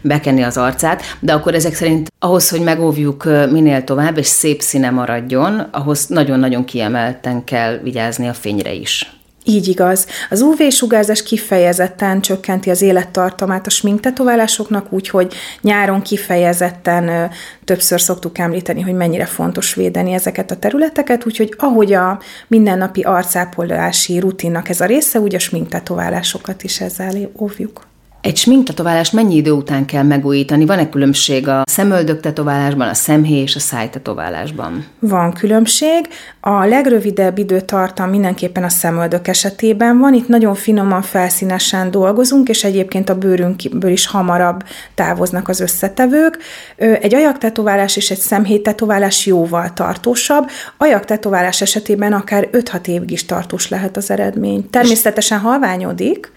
bekenni 0.00 0.42
az 0.42 0.56
arcát, 0.56 1.02
de 1.20 1.32
akkor 1.32 1.54
ezek 1.54 1.74
szerint 1.74 2.12
ahhoz, 2.18 2.48
hogy 2.48 2.60
megóvjuk 2.60 3.24
minél 3.50 3.84
tovább, 3.84 4.18
és 4.18 4.26
szép 4.26 4.60
színe 4.60 4.90
maradjon, 4.90 5.58
ahhoz 5.70 6.06
nagyon-nagyon 6.06 6.64
kiemelten 6.64 7.44
kell 7.44 7.78
vigyázni 7.82 8.28
a 8.28 8.32
fényre 8.32 8.72
is. 8.72 9.19
Így 9.44 9.68
igaz. 9.68 10.06
Az 10.30 10.40
UV-sugárzás 10.40 11.22
kifejezetten 11.22 12.20
csökkenti 12.20 12.70
az 12.70 12.82
élettartamát 12.82 13.66
a 13.66 13.70
sminktetoválásoknak, 13.70 14.92
úgyhogy 14.92 15.34
nyáron 15.60 16.02
kifejezetten 16.02 17.30
többször 17.64 18.00
szoktuk 18.00 18.38
említeni, 18.38 18.80
hogy 18.80 18.94
mennyire 18.94 19.24
fontos 19.24 19.74
védeni 19.74 20.12
ezeket 20.12 20.50
a 20.50 20.56
területeket, 20.56 21.26
úgyhogy 21.26 21.54
ahogy 21.58 21.92
a 21.92 22.20
mindennapi 22.46 23.02
arcápolási 23.02 24.18
rutinnak 24.18 24.68
ez 24.68 24.80
a 24.80 24.86
része, 24.86 25.20
úgy 25.20 25.34
a 25.34 25.38
sminktetoválásokat 25.38 26.62
is 26.62 26.80
ezzel 26.80 27.30
óvjuk. 27.38 27.89
Egy 28.22 28.36
sminktetoválást 28.36 29.12
mennyi 29.12 29.34
idő 29.34 29.50
után 29.50 29.84
kell 29.84 30.02
megújítani? 30.02 30.66
Van-e 30.66 30.88
különbség 30.88 31.48
a 31.48 31.62
szemöldök 31.64 32.20
tetoválásban, 32.20 32.88
a 32.88 32.94
szemhéj 32.94 33.40
és 33.40 33.56
a 33.56 33.58
szájtetoválásban? 33.58 34.86
Van 34.98 35.32
különbség. 35.32 36.08
A 36.40 36.64
legrövidebb 36.64 37.38
időtartam 37.38 38.10
mindenképpen 38.10 38.64
a 38.64 38.68
szemöldök 38.68 39.28
esetében 39.28 39.98
van. 39.98 40.14
Itt 40.14 40.28
nagyon 40.28 40.54
finoman, 40.54 41.02
felszínesen 41.02 41.90
dolgozunk, 41.90 42.48
és 42.48 42.64
egyébként 42.64 43.08
a 43.08 43.18
bőrünkből 43.18 43.90
is 43.90 44.06
hamarabb 44.06 44.64
távoznak 44.94 45.48
az 45.48 45.60
összetevők. 45.60 46.38
Egy 46.76 47.14
ajaktetoválás 47.14 47.96
és 47.96 48.10
egy 48.10 48.18
szemhéj 48.18 48.60
tetoválás 48.60 49.26
jóval 49.26 49.72
tartósabb. 49.72 50.48
Ajaktetoválás 50.76 51.60
esetében 51.60 52.12
akár 52.12 52.48
5-6 52.52 52.86
évig 52.86 53.10
is 53.10 53.26
tartós 53.26 53.68
lehet 53.68 53.96
az 53.96 54.10
eredmény. 54.10 54.70
Természetesen 54.70 55.38
halványodik, 55.38 56.32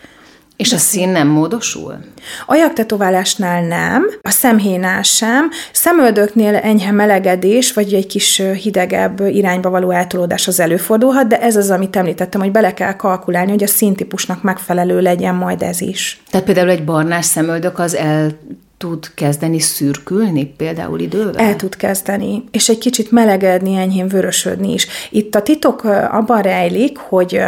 és 0.55 0.73
a 0.73 0.77
szín 0.77 1.09
nem 1.09 1.27
módosul? 1.27 1.97
Ajaktetoválásnál 2.45 3.67
nem, 3.67 4.05
a 4.21 4.29
szemhénál 4.29 5.01
sem, 5.01 5.49
szemöldöknél 5.71 6.55
enyhe 6.55 6.91
melegedés, 6.91 7.73
vagy 7.73 7.93
egy 7.93 8.07
kis 8.07 8.41
hidegebb 8.61 9.19
irányba 9.19 9.69
való 9.69 9.91
eltolódás 9.91 10.47
az 10.47 10.59
előfordulhat, 10.59 11.27
de 11.27 11.41
ez 11.41 11.55
az, 11.55 11.69
amit 11.69 11.95
említettem, 11.95 12.41
hogy 12.41 12.51
bele 12.51 12.73
kell 12.73 12.95
kalkulálni, 12.95 13.51
hogy 13.51 13.63
a 13.63 13.67
színtípusnak 13.67 14.41
megfelelő 14.41 15.01
legyen 15.01 15.35
majd 15.35 15.61
ez 15.61 15.81
is. 15.81 16.21
Tehát 16.29 16.45
például 16.45 16.69
egy 16.69 16.83
barnás 16.83 17.25
szemöldök 17.25 17.79
az 17.79 17.95
el 17.95 18.31
tud 18.77 19.13
kezdeni 19.13 19.59
szürkülni 19.59 20.45
például 20.45 20.99
idővel? 20.99 21.45
El 21.45 21.55
tud 21.55 21.75
kezdeni, 21.75 22.43
és 22.51 22.69
egy 22.69 22.77
kicsit 22.77 23.11
melegedni, 23.11 23.75
enyhén 23.75 24.07
vörösödni 24.07 24.73
is. 24.73 24.87
Itt 25.09 25.35
a 25.35 25.41
titok 25.41 25.83
abban 26.11 26.41
rejlik, 26.41 26.97
hogy 26.97 27.41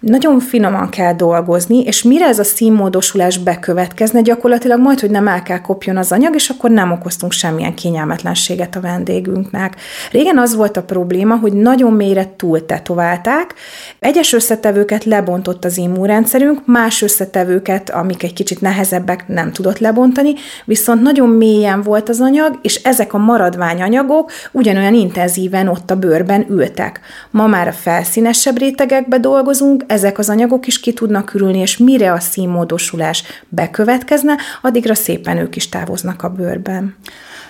nagyon 0.00 0.40
finoman 0.40 0.88
kell 0.88 1.14
dolgozni, 1.14 1.82
és 1.82 2.02
mire 2.02 2.26
ez 2.26 2.38
a 2.38 2.44
színmódosulás 2.44 3.38
bekövetkezne, 3.38 4.20
gyakorlatilag 4.20 4.80
majd, 4.80 5.00
hogy 5.00 5.10
nem 5.10 5.26
kopjon 5.62 5.96
az 5.96 6.12
anyag, 6.12 6.34
és 6.34 6.48
akkor 6.48 6.70
nem 6.70 6.92
okoztunk 6.92 7.32
semmilyen 7.32 7.74
kényelmetlenséget 7.74 8.76
a 8.76 8.80
vendégünknek. 8.80 9.76
Régen 10.10 10.38
az 10.38 10.54
volt 10.54 10.76
a 10.76 10.82
probléma, 10.82 11.36
hogy 11.36 11.52
nagyon 11.52 11.92
mélyre 11.92 12.32
túl 12.36 12.66
tetoválták, 12.66 13.54
egyes 13.98 14.32
összetevőket 14.32 15.04
lebontott 15.04 15.64
az 15.64 15.76
immunrendszerünk, 15.76 16.66
más 16.66 17.02
összetevőket, 17.02 17.90
amik 17.90 18.22
egy 18.22 18.32
kicsit 18.32 18.60
nehezebbek, 18.60 19.28
nem 19.28 19.52
tudott 19.52 19.78
lebontani, 19.78 20.34
viszont 20.64 21.02
nagyon 21.02 21.28
mélyen 21.28 21.82
volt 21.82 22.08
az 22.08 22.20
anyag, 22.20 22.58
és 22.62 22.74
ezek 22.74 23.14
a 23.14 23.18
maradványanyagok 23.18 24.30
ugyanolyan 24.52 24.94
intenzíven 24.94 25.68
ott 25.68 25.90
a 25.90 25.96
bőrben 25.96 26.46
ültek. 26.48 27.00
Ma 27.30 27.46
már 27.46 27.68
a 27.68 27.72
felszínesebb 27.72 28.58
rétegekbe 28.58 29.18
dolgozunk, 29.18 29.84
ezek 29.88 30.18
az 30.18 30.28
anyagok 30.28 30.66
is 30.66 30.80
ki 30.80 30.92
tudnak 30.92 31.34
ürülni, 31.34 31.58
és 31.58 31.76
mire 31.76 32.12
a 32.12 32.20
színmódosulás 32.20 33.22
bekövetkezne, 33.48 34.36
addigra 34.62 34.94
szépen 34.94 35.36
ők 35.36 35.56
is 35.56 35.68
távoznak 35.68 36.22
a 36.22 36.28
bőrben. 36.28 36.96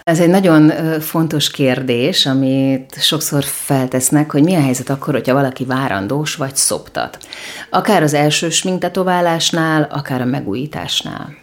Ez 0.02 0.20
egy 0.20 0.28
nagyon 0.28 0.72
fontos 1.00 1.50
kérdés, 1.50 2.26
amit 2.26 2.96
sokszor 3.00 3.44
feltesznek, 3.44 4.30
hogy 4.30 4.42
mi 4.42 4.54
a 4.54 4.60
helyzet 4.60 4.90
akkor, 4.90 5.14
hogyha 5.14 5.34
valaki 5.34 5.64
várandós 5.64 6.34
vagy 6.34 6.56
szoptat. 6.56 7.18
Akár 7.70 8.02
az 8.02 8.14
első 8.14 8.50
sminktetoválásnál, 8.50 9.88
akár 9.90 10.20
a 10.20 10.24
megújításnál. 10.24 11.36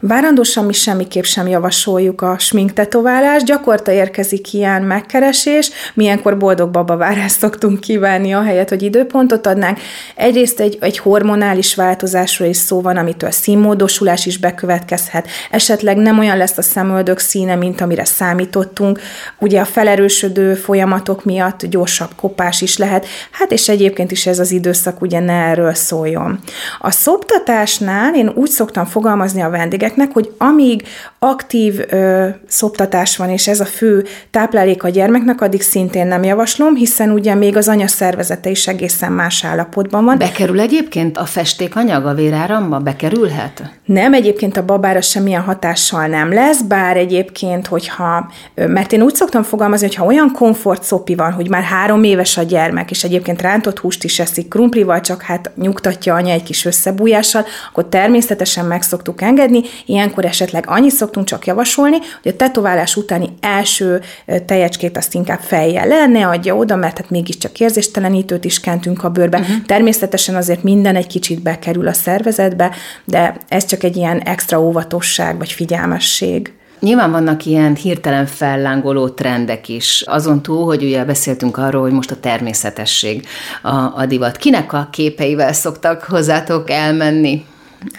Várandósan 0.00 0.64
mi 0.64 0.72
semmiképp 0.72 1.22
sem 1.22 1.46
javasoljuk 1.46 2.22
a 2.22 2.38
sminktetoválást, 2.38 3.46
gyakorta 3.46 3.92
érkezik 3.92 4.52
ilyen 4.52 4.82
megkeresés, 4.82 5.70
milyenkor 5.94 6.36
boldog 6.36 6.70
babavárást 6.70 7.38
szoktunk 7.38 7.80
kívánni, 7.80 8.34
ahelyett, 8.34 8.68
hogy 8.68 8.82
időpontot 8.82 9.46
adnánk. 9.46 9.78
Egyrészt 10.14 10.60
egy, 10.60 10.78
egy 10.80 10.98
hormonális 10.98 11.74
változásról 11.74 12.48
is 12.48 12.56
szó 12.56 12.80
van, 12.80 12.96
amitől 12.96 13.30
színmódosulás 13.30 14.26
is 14.26 14.38
bekövetkezhet, 14.38 15.28
esetleg 15.50 15.96
nem 15.96 16.18
olyan 16.18 16.36
lesz 16.36 16.58
a 16.58 16.62
szemöldök 16.62 17.18
színe, 17.18 17.54
mint 17.54 17.80
amire 17.80 18.04
számítottunk, 18.04 19.00
ugye 19.38 19.60
a 19.60 19.64
felerősödő 19.64 20.54
folyamatok 20.54 21.24
miatt 21.24 21.66
gyorsabb 21.66 22.10
kopás 22.16 22.60
is 22.60 22.76
lehet, 22.76 23.06
hát 23.30 23.52
és 23.52 23.68
egyébként 23.68 24.10
is 24.10 24.26
ez 24.26 24.38
az 24.38 24.50
időszak 24.50 25.02
ugye 25.02 25.20
ne 25.20 25.32
erről 25.32 25.74
szóljon. 25.74 26.38
A 26.78 26.90
szoptatásnál 26.90 28.14
én 28.14 28.32
úgy 28.34 28.50
szoktam 28.50 28.84
fogalmazni 28.84 29.42
a 29.42 29.50
vendégek, 29.50 29.85
gyerekeknek, 29.86 30.12
hogy 30.12 30.34
amíg 30.38 30.82
aktív 31.18 31.80
ö, 31.88 32.28
szoptatás 32.46 33.16
van, 33.16 33.28
és 33.28 33.48
ez 33.48 33.60
a 33.60 33.64
fő 33.64 34.04
táplálék 34.30 34.82
a 34.82 34.88
gyermeknek, 34.88 35.40
addig 35.40 35.62
szintén 35.62 36.06
nem 36.06 36.24
javaslom, 36.24 36.74
hiszen 36.74 37.10
ugye 37.10 37.34
még 37.34 37.56
az 37.56 37.68
anya 37.68 37.86
szervezete 37.86 38.50
is 38.50 38.66
egészen 38.66 39.12
más 39.12 39.44
állapotban 39.44 40.04
van. 40.04 40.18
Bekerül 40.18 40.60
egyébként 40.60 41.16
a 41.16 41.24
festékanyag 41.24 42.06
a 42.06 42.14
véráramba? 42.14 42.78
Bekerülhet? 42.78 43.62
Nem, 43.84 44.14
egyébként 44.14 44.56
a 44.56 44.64
babára 44.64 45.00
semmilyen 45.00 45.42
hatással 45.42 46.06
nem 46.06 46.32
lesz, 46.32 46.60
bár 46.60 46.96
egyébként, 46.96 47.66
hogyha, 47.66 48.30
mert 48.54 48.92
én 48.92 49.02
úgy 49.02 49.14
szoktam 49.14 49.42
fogalmazni, 49.42 49.86
hogy 49.86 49.96
ha 49.96 50.04
olyan 50.04 50.30
komfort 50.32 50.82
szopi 50.82 51.14
van, 51.14 51.32
hogy 51.32 51.48
már 51.48 51.62
három 51.62 52.04
éves 52.04 52.36
a 52.36 52.42
gyermek, 52.42 52.90
és 52.90 53.04
egyébként 53.04 53.42
rántott 53.42 53.78
húst 53.78 54.04
is 54.04 54.18
eszik 54.18 54.48
krumplival, 54.48 55.00
csak 55.00 55.22
hát 55.22 55.50
nyugtatja 55.56 56.14
anya 56.14 56.32
egy 56.32 56.42
kis 56.42 56.64
összebújással, 56.64 57.44
akkor 57.68 57.88
természetesen 57.88 58.64
meg 58.64 58.82
szoktuk 58.82 59.22
engedni, 59.22 59.62
Ilyenkor 59.84 60.24
esetleg 60.24 60.64
annyit 60.68 60.92
szoktunk 60.92 61.26
csak 61.26 61.46
javasolni, 61.46 61.96
hogy 62.22 62.32
a 62.32 62.36
tetoválás 62.36 62.96
utáni 62.96 63.28
első 63.40 64.00
tejecskét 64.46 64.96
azt 64.96 65.14
inkább 65.14 65.40
fejjel 65.40 65.86
le, 65.86 66.06
ne 66.06 66.26
adja 66.26 66.56
oda, 66.56 66.76
mert 66.76 66.96
hát 66.98 67.10
mégiscsak 67.10 67.60
érzéstelenítőt 67.60 68.44
is 68.44 68.60
kentünk 68.60 69.04
a 69.04 69.10
bőrbe. 69.10 69.38
Uh-huh. 69.38 69.56
Természetesen 69.66 70.34
azért 70.34 70.62
minden 70.62 70.96
egy 70.96 71.06
kicsit 71.06 71.42
bekerül 71.42 71.88
a 71.88 71.92
szervezetbe, 71.92 72.70
de 73.04 73.36
ez 73.48 73.64
csak 73.64 73.82
egy 73.82 73.96
ilyen 73.96 74.18
extra 74.18 74.60
óvatosság 74.60 75.38
vagy 75.38 75.52
figyelmesség. 75.52 76.52
Nyilván 76.80 77.10
vannak 77.10 77.44
ilyen 77.44 77.74
hirtelen 77.74 78.26
fellángoló 78.26 79.08
trendek 79.08 79.68
is, 79.68 80.02
azon 80.06 80.42
túl, 80.42 80.64
hogy 80.64 80.82
ugye 80.82 81.04
beszéltünk 81.04 81.56
arról, 81.56 81.82
hogy 81.82 81.92
most 81.92 82.10
a 82.10 82.20
természetesség 82.20 83.26
a, 83.62 83.74
a 83.74 84.06
divat. 84.06 84.36
Kinek 84.36 84.72
a 84.72 84.88
képeivel 84.92 85.52
szoktak 85.52 86.02
hozzátok 86.02 86.70
elmenni? 86.70 87.44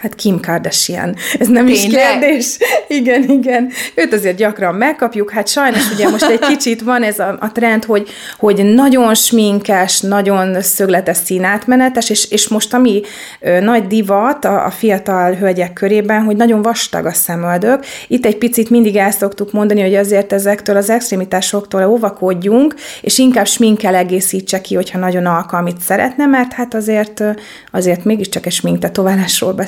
Hát 0.00 0.14
Kim 0.14 0.40
Kardashian. 0.40 1.16
Ez 1.38 1.48
nem 1.48 1.66
Tényleg? 1.66 1.84
is 1.84 1.94
kérdés. 1.94 2.58
Igen, 2.98 3.22
igen. 3.22 3.70
Őt 3.94 4.12
azért 4.12 4.36
gyakran 4.36 4.74
megkapjuk. 4.74 5.30
Hát 5.30 5.48
sajnos 5.48 5.90
ugye 5.92 6.08
most 6.08 6.24
egy 6.24 6.38
kicsit 6.38 6.82
van 6.82 7.02
ez 7.02 7.18
a, 7.18 7.36
a 7.40 7.52
trend, 7.52 7.84
hogy, 7.84 8.08
hogy 8.38 8.64
nagyon 8.64 9.14
sminkes, 9.14 10.00
nagyon 10.00 10.62
szögletes 10.62 11.16
színátmenetes, 11.16 12.10
és, 12.10 12.30
és 12.30 12.48
most 12.48 12.74
ami 12.74 13.00
ö, 13.40 13.60
nagy 13.60 13.86
divat 13.86 14.44
a, 14.44 14.64
a 14.64 14.70
fiatal 14.70 15.32
hölgyek 15.32 15.72
körében, 15.72 16.22
hogy 16.22 16.36
nagyon 16.36 16.62
vastag 16.62 17.06
a 17.06 17.12
szemöldök. 17.12 17.84
Itt 18.08 18.26
egy 18.26 18.38
picit 18.38 18.70
mindig 18.70 18.96
el 18.96 19.10
szoktuk 19.10 19.52
mondani, 19.52 19.80
hogy 19.80 19.94
azért 19.94 20.32
ezektől 20.32 20.76
az 20.76 20.90
extrémitásoktól 20.90 21.84
óvakodjunk, 21.84 22.74
és 23.00 23.18
inkább 23.18 23.46
sminkkel 23.46 23.94
egészítse 23.94 24.60
ki, 24.60 24.74
hogyha 24.74 24.98
nagyon 24.98 25.26
alkalmit 25.26 25.80
szeretne, 25.80 26.26
mert 26.26 26.52
hát 26.52 26.74
azért, 26.74 27.24
azért 27.72 28.04
mégiscsak 28.04 28.46
egy 28.46 28.52
sminktetoválásról 28.52 29.52
beszélünk, 29.52 29.67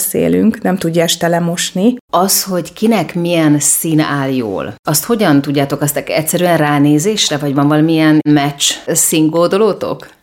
nem 0.62 0.76
tudja 0.76 1.02
este 1.02 1.28
lemosni. 1.28 1.96
Az, 2.12 2.44
hogy 2.44 2.72
kinek 2.72 3.14
milyen 3.14 3.58
szín 3.58 4.00
áll 4.00 4.32
jól, 4.32 4.74
azt 4.88 5.04
hogyan 5.04 5.42
tudjátok? 5.42 5.80
Azt 5.80 5.96
egyszerűen 5.96 6.56
ránézésre, 6.56 7.36
vagy 7.36 7.54
van 7.54 7.68
valamilyen 7.68 8.18
meccs 8.28 8.72
színkódolótok? 8.86 10.18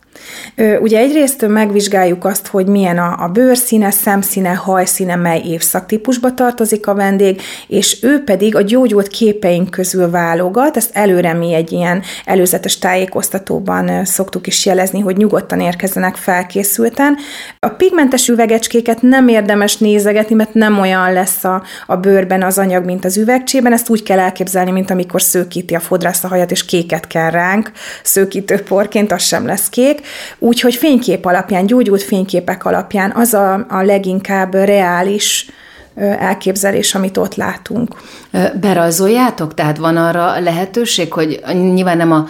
Ugye 0.80 0.98
egyrészt 0.98 1.48
megvizsgáljuk 1.48 2.24
azt, 2.24 2.46
hogy 2.46 2.66
milyen 2.66 2.98
a, 2.98 3.24
a 3.24 3.28
bőrszíne, 3.28 3.90
szemszíne, 3.90 4.54
hajszíne, 4.54 5.16
mely 5.16 5.42
évszaktípusba 5.44 6.34
tartozik 6.34 6.86
a 6.86 6.94
vendég, 6.94 7.40
és 7.66 8.02
ő 8.02 8.22
pedig 8.24 8.56
a 8.56 8.62
gyógyult 8.62 9.08
képeink 9.08 9.70
közül 9.70 10.10
válogat, 10.10 10.76
ezt 10.76 10.90
előre 10.92 11.32
mi 11.32 11.54
egy 11.54 11.72
ilyen 11.72 12.02
előzetes 12.24 12.78
tájékoztatóban 12.78 14.04
szoktuk 14.04 14.46
is 14.46 14.66
jelezni, 14.66 15.00
hogy 15.00 15.16
nyugodtan 15.16 15.60
érkezzenek 15.60 16.16
felkészülten. 16.16 17.16
A 17.58 17.68
pigmentes 17.68 18.28
üvegecskéket 18.28 19.02
nem 19.02 19.28
érdemes 19.28 19.76
nézegetni, 19.76 20.34
mert 20.34 20.54
nem 20.54 20.78
olyan 20.78 21.12
lesz 21.12 21.44
a, 21.44 21.62
a 21.86 21.96
bőrben 21.96 22.42
az 22.42 22.58
anyag, 22.58 22.84
mint 22.84 23.04
az 23.04 23.16
üvegcsében, 23.16 23.72
ezt 23.72 23.88
úgy 23.88 24.02
kell 24.02 24.18
elképzelni, 24.18 24.70
mint 24.70 24.90
amikor 24.90 25.22
szőkíti 25.22 25.74
a 25.74 25.80
fodrász 25.80 26.24
a 26.24 26.28
hajat, 26.28 26.50
és 26.50 26.64
kéket 26.64 27.06
kell 27.06 27.30
ránk, 27.30 27.70
szőkítőporként, 28.02 29.12
az 29.12 29.22
sem 29.22 29.46
lesz 29.46 29.68
kék. 29.68 30.00
Úgyhogy 30.38 30.74
fénykép 30.74 31.24
alapján, 31.24 31.66
gyógyult 31.66 32.02
fényképek 32.02 32.64
alapján 32.64 33.12
az 33.14 33.34
a, 33.34 33.66
a 33.68 33.82
leginkább 33.82 34.54
reális 34.54 35.46
elképzelés, 36.18 36.94
amit 36.94 37.16
ott 37.16 37.34
látunk. 37.34 37.96
Berajzoljátok? 38.60 39.54
Tehát 39.54 39.76
van 39.76 39.96
arra 39.96 40.40
lehetőség, 40.40 41.12
hogy 41.12 41.40
nyilván 41.52 41.96
nem 41.96 42.12
a 42.12 42.26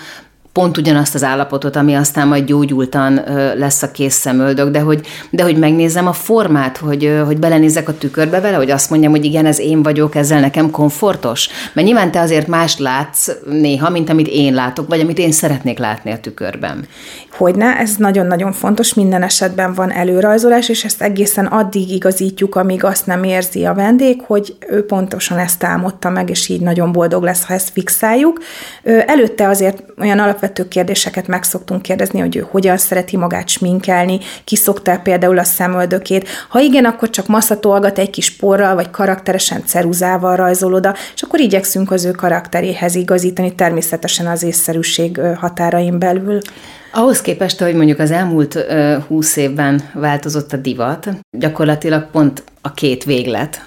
pont 0.58 0.76
ugyanazt 0.76 1.14
az 1.14 1.24
állapotot, 1.24 1.76
ami 1.76 1.94
aztán 1.94 2.28
majd 2.28 2.44
gyógyultan 2.44 3.20
lesz 3.56 3.82
a 3.82 3.90
kész 3.90 4.14
szemöldök, 4.14 4.70
de 4.70 4.80
hogy, 4.80 5.06
de 5.30 5.42
hogy 5.42 5.58
megnézem 5.58 6.06
a 6.06 6.12
formát, 6.12 6.76
hogy, 6.76 7.20
hogy 7.26 7.38
belenézek 7.38 7.88
a 7.88 7.98
tükörbe 7.98 8.40
vele, 8.40 8.56
hogy 8.56 8.70
azt 8.70 8.90
mondjam, 8.90 9.10
hogy 9.10 9.24
igen, 9.24 9.46
ez 9.46 9.58
én 9.58 9.82
vagyok, 9.82 10.14
ezzel 10.14 10.40
nekem 10.40 10.70
komfortos. 10.70 11.48
Mert 11.72 11.86
nyilván 11.86 12.10
te 12.10 12.20
azért 12.20 12.46
más 12.46 12.78
látsz 12.78 13.28
néha, 13.44 13.90
mint 13.90 14.10
amit 14.10 14.28
én 14.28 14.54
látok, 14.54 14.88
vagy 14.88 15.00
amit 15.00 15.18
én 15.18 15.32
szeretnék 15.32 15.78
látni 15.78 16.12
a 16.12 16.20
tükörben. 16.20 16.86
Hogyne, 17.36 17.76
ez 17.78 17.96
nagyon-nagyon 17.96 18.52
fontos, 18.52 18.94
minden 18.94 19.22
esetben 19.22 19.74
van 19.74 19.92
előrajzolás, 19.92 20.68
és 20.68 20.84
ezt 20.84 21.02
egészen 21.02 21.46
addig 21.46 21.90
igazítjuk, 21.90 22.54
amíg 22.54 22.84
azt 22.84 23.06
nem 23.06 23.24
érzi 23.24 23.64
a 23.64 23.74
vendég, 23.74 24.22
hogy 24.26 24.56
ő 24.68 24.84
pontosan 24.84 25.38
ezt 25.38 25.64
álmodta 25.64 26.10
meg, 26.10 26.30
és 26.30 26.48
így 26.48 26.60
nagyon 26.60 26.92
boldog 26.92 27.22
lesz, 27.22 27.44
ha 27.44 27.54
ezt 27.54 27.70
fixáljuk. 27.70 28.38
Előtte 29.06 29.48
azért 29.48 29.82
olyan 29.98 30.18
alapvető 30.18 30.46
alapvető 30.48 30.68
kérdéseket 30.68 31.26
meg 31.26 31.42
szoktunk 31.42 31.82
kérdezni, 31.82 32.20
hogy 32.20 32.36
ő 32.36 32.46
hogyan 32.50 32.76
szereti 32.76 33.16
magát 33.16 33.48
sminkelni, 33.48 34.18
ki 34.44 34.56
szokta 34.56 34.98
például 34.98 35.38
a 35.38 35.44
szemöldökét. 35.44 36.28
Ha 36.48 36.60
igen, 36.60 36.84
akkor 36.84 37.10
csak 37.10 37.26
maszatolgat 37.26 37.98
egy 37.98 38.10
kis 38.10 38.36
porral, 38.36 38.74
vagy 38.74 38.90
karakteresen 38.90 39.62
ceruzával 39.66 40.36
rajzol 40.36 40.74
oda, 40.74 40.94
és 41.14 41.22
akkor 41.22 41.40
igyekszünk 41.40 41.90
az 41.90 42.04
ő 42.04 42.10
karakteréhez 42.10 42.94
igazítani, 42.94 43.54
természetesen 43.54 44.26
az 44.26 44.42
észszerűség 44.42 45.20
határain 45.36 45.98
belül. 45.98 46.38
Ahhoz 46.92 47.20
képest, 47.20 47.60
hogy 47.60 47.74
mondjuk 47.74 47.98
az 47.98 48.10
elmúlt 48.10 48.66
húsz 49.06 49.36
évben 49.36 49.82
változott 49.94 50.52
a 50.52 50.56
divat, 50.56 51.08
gyakorlatilag 51.38 52.10
pont 52.10 52.42
a 52.60 52.72
két 52.72 53.04
véglet, 53.04 53.66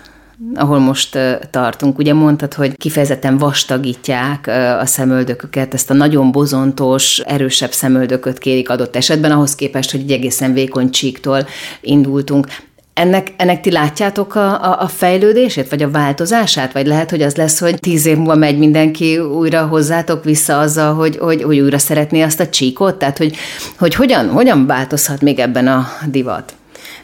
ahol 0.53 0.79
most 0.79 1.17
tartunk. 1.50 1.98
Ugye 1.98 2.13
mondtad, 2.13 2.53
hogy 2.53 2.77
kifejezetten 2.77 3.38
vastagítják 3.38 4.48
a 4.79 4.86
szemöldököket, 4.86 5.74
ezt 5.74 5.89
a 5.89 5.93
nagyon 5.93 6.31
bozontos, 6.31 7.19
erősebb 7.19 7.71
szemöldököt 7.71 8.38
kérik 8.38 8.69
adott 8.69 8.95
esetben, 8.95 9.31
ahhoz 9.31 9.55
képest, 9.55 9.91
hogy 9.91 10.00
egy 10.00 10.12
egészen 10.12 10.53
vékony 10.53 10.89
csíktól 10.89 11.48
indultunk. 11.81 12.48
Ennek, 12.93 13.33
ennek 13.38 13.62
ti 13.62 13.71
látjátok 13.71 14.36
a, 14.36 14.63
a, 14.63 14.81
a 14.81 14.88
fejlődését, 14.88 15.70
vagy 15.70 15.83
a 15.83 15.89
változását? 15.89 16.74
Vagy 16.74 16.87
lehet, 16.87 17.09
hogy 17.09 17.22
az 17.22 17.35
lesz, 17.35 17.59
hogy 17.59 17.79
tíz 17.79 18.05
év 18.05 18.18
múlva 18.18 18.35
megy 18.35 18.57
mindenki 18.57 19.18
újra 19.18 19.65
hozzátok 19.65 20.24
vissza 20.24 20.59
azzal, 20.59 20.94
hogy, 20.94 21.18
hogy, 21.18 21.44
hogy 21.44 21.59
újra 21.59 21.77
szeretné 21.77 22.22
azt 22.22 22.39
a 22.39 22.50
csíkot? 22.50 22.96
Tehát, 22.96 23.18
hogy, 23.18 23.35
hogy 23.77 23.96
hogyan, 23.96 24.29
hogyan 24.29 24.65
változhat 24.65 25.22
még 25.22 25.39
ebben 25.39 25.68
a 25.68 25.87
divat? 26.09 26.53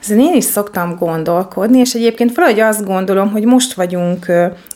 Ezen 0.02 0.20
én 0.20 0.34
is 0.34 0.44
szoktam 0.44 0.96
gondolkodni, 0.96 1.80
és 1.80 1.94
egyébként 1.94 2.36
valahogy 2.36 2.60
azt 2.60 2.86
gondolom, 2.86 3.32
hogy 3.32 3.46
most 3.46 3.74
vagyunk 3.74 4.26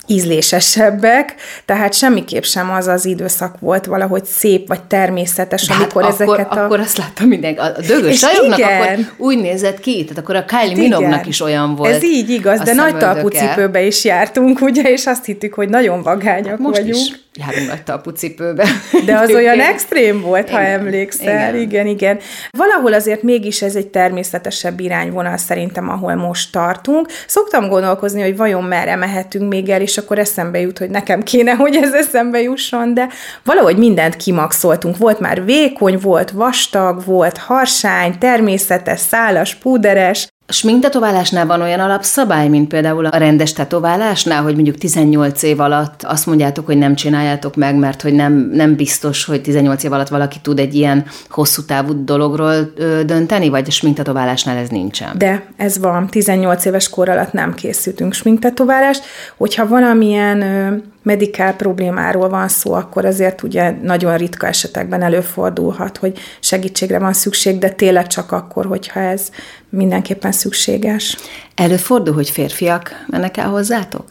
ízlésesebbek, 0.08 1.36
tehát 1.66 1.94
semmiképp 1.94 2.44
sem 2.44 2.72
az 2.72 2.88
az 2.88 3.06
időszak 3.06 3.60
volt 3.60 3.86
valahogy 3.86 4.26
szép 4.26 4.68
vagy 4.68 4.84
természetes, 4.84 5.68
De 5.68 5.74
amikor 5.74 6.04
hát 6.04 6.14
ezeket 6.14 6.46
akkor, 6.46 6.58
a... 6.58 6.64
Akkor 6.64 6.80
azt 6.80 6.98
láttam 6.98 7.28
mindenki, 7.28 7.60
a 7.60 7.72
dögös 7.88 8.18
sajognak 8.18 8.60
akkor 8.60 8.98
úgy 9.18 9.38
nézett 9.38 9.80
ki, 9.80 10.04
tehát 10.04 10.18
akkor 10.18 10.36
a 10.36 10.46
Kylie 10.46 10.68
hát 10.68 10.76
Minognak 10.76 11.28
is 11.28 11.42
olyan 11.42 11.76
volt. 11.76 11.96
Ez 11.96 12.04
így 12.04 12.30
igaz, 12.30 12.60
de 12.60 12.74
nagy 12.74 12.98
talpú 12.98 13.28
cipőbe 13.28 13.82
is 13.82 14.04
jártunk, 14.04 14.62
ugye, 14.62 14.82
és 14.82 15.06
azt 15.06 15.26
hittük, 15.26 15.54
hogy 15.54 15.70
nagyon 15.70 16.02
vagányak 16.02 16.50
hát 16.50 16.60
most 16.60 16.78
vagyunk. 16.78 16.96
Is 16.96 17.22
járunk 17.34 17.68
nagy 17.68 17.84
talpú 17.84 18.10
cipőbe. 18.10 18.68
De 19.06 19.18
az 19.18 19.30
olyan 19.30 19.60
extrém 19.60 20.22
volt, 20.22 20.48
igen, 20.48 20.60
ha 20.60 20.68
emlékszel. 20.68 21.56
Igen. 21.56 21.62
igen, 21.62 21.88
igen. 21.88 22.20
Valahol 22.50 22.94
azért 22.94 23.24
mégis 23.24 23.62
ez 23.62 23.76
egy 23.76 23.88
természetesebb 23.88 24.80
irányvonal 24.80 25.38
szerintem, 25.38 25.90
ahol 25.90 26.16
most 26.16 26.52
tartunk. 26.52 27.08
Szoktam 27.28 27.68
gondolkozni, 27.68 28.22
hogy 28.22 28.38
vajon 28.38 28.64
merre 28.64 28.96
mehetünk 28.96 29.50
még 29.50 29.70
el, 29.70 29.82
és 29.82 29.91
akkor 29.98 30.20
eszembe 30.20 30.60
jut, 30.60 30.78
hogy 30.78 30.90
nekem 30.90 31.24
kéne, 31.24 31.52
hogy 31.52 31.76
ez 31.76 31.94
eszembe 31.94 32.42
jusson, 32.42 32.94
de 32.94 33.10
valahogy 33.44 33.78
mindent 33.78 34.16
kimaxoltunk. 34.16 34.98
Volt 34.98 35.20
már 35.20 35.46
vékony, 35.46 35.98
volt 35.98 36.32
vastag, 36.32 37.06
volt 37.06 37.38
harsány, 37.38 38.18
természetes, 38.18 39.00
szálas, 39.00 39.56
púderes, 39.56 40.28
a 40.52 40.54
sminktetoválásnál 40.54 41.46
van 41.46 41.62
olyan 41.62 41.80
alapszabály, 41.80 42.48
mint 42.48 42.68
például 42.68 43.06
a 43.06 43.18
rendes 43.18 43.54
tetoválásnál, 43.54 44.44
hogy 44.44 44.54
mondjuk 44.54 44.78
18 44.78 45.44
év 45.44 45.60
alatt 45.60 46.04
azt 46.04 46.26
mondjátok, 46.26 46.66
hogy 46.66 46.78
nem 46.78 46.96
csináljátok 46.96 47.56
meg, 47.56 47.76
mert 47.76 48.02
hogy 48.02 48.14
nem, 48.14 48.50
nem 48.54 48.76
biztos, 48.76 49.26
hogy 49.26 49.42
18 49.42 49.84
év 49.84 49.92
alatt 49.92 50.08
valaki 50.08 50.38
tud 50.42 50.60
egy 50.60 50.76
ilyen 50.76 51.06
hosszú 51.30 51.66
távú 51.66 52.04
dologról 52.04 52.72
ö, 52.76 53.04
dönteni, 53.04 53.50
vagy 53.50 53.66
a 53.68 53.72
sminktetoválásnál 53.72 54.58
ez 54.58 54.70
nincsen? 54.70 55.18
De 55.18 55.46
ez 55.58 55.78
van. 55.80 56.08
18 56.08 56.66
éves 56.66 56.90
kor 56.90 57.10
alatt 57.10 57.32
nem 57.32 57.54
készítünk 57.54 58.14
sminktetoválást. 58.14 59.04
Hogyha 59.38 59.68
valamilyen 59.68 60.42
ö, 60.42 60.76
medikál 61.04 61.56
problémáról 61.56 62.30
van 62.30 62.48
szó, 62.48 62.74
akkor 62.74 63.06
azért 63.06 63.44
ugye 63.44 63.72
nagyon 63.82 64.18
ritka 64.18 64.48
esetekben 64.48 65.02
előfordulhat, 65.02 65.98
hogy 65.98 66.20
segítségre 66.40 67.00
van 67.00 67.14
szükség, 67.14 67.58
de 67.58 67.70
tényleg 67.70 68.08
csak 68.08 68.32
akkor, 68.32 68.66
hogyha 68.66 69.00
ez 69.00 69.30
mindenképpen 69.70 70.32
szükséges. 70.32 71.18
Előfordul, 71.56 72.14
hogy 72.14 72.30
férfiak 72.30 73.06
mennek 73.08 73.38
el 73.38 73.50
hozzátok? 73.50 74.06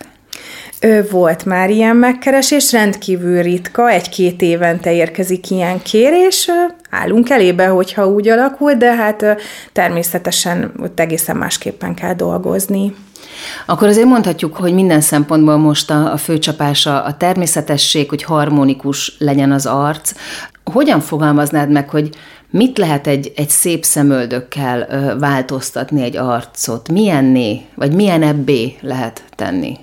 Ő 0.80 1.06
volt 1.10 1.44
már 1.44 1.70
ilyen 1.70 1.96
megkeresés, 1.96 2.72
rendkívül 2.72 3.42
ritka, 3.42 3.90
egy-két 3.90 4.42
évente 4.42 4.92
érkezik 4.92 5.50
ilyen 5.50 5.82
kérés, 5.82 6.50
állunk 6.90 7.30
elébe, 7.30 7.66
hogyha 7.66 8.08
úgy 8.08 8.28
alakul, 8.28 8.74
de 8.74 8.94
hát 8.94 9.24
természetesen 9.72 10.72
ott 10.78 11.00
egészen 11.00 11.36
másképpen 11.36 11.94
kell 11.94 12.14
dolgozni. 12.14 12.94
Akkor 13.66 13.88
azért 13.88 14.06
mondhatjuk, 14.06 14.56
hogy 14.56 14.74
minden 14.74 15.00
szempontból 15.00 15.56
most 15.56 15.90
a, 15.90 16.12
a 16.12 16.16
főcsapása 16.16 17.02
a 17.02 17.16
természetesség, 17.16 18.08
hogy 18.08 18.22
harmonikus 18.22 19.16
legyen 19.18 19.52
az 19.52 19.66
arc. 19.66 20.12
Hogyan 20.64 21.00
fogalmaznád 21.00 21.70
meg, 21.70 21.88
hogy 21.88 22.10
mit 22.50 22.78
lehet 22.78 23.06
egy, 23.06 23.32
egy 23.36 23.48
szép 23.48 23.84
szemöldökkel 23.84 24.86
változtatni 25.18 26.02
egy 26.02 26.16
arcot? 26.16 26.88
Milyenné, 26.88 27.62
vagy 27.74 27.92
milyen 27.92 28.22
ebbé 28.22 28.76
lehet 28.80 29.22
tenni? 29.34 29.78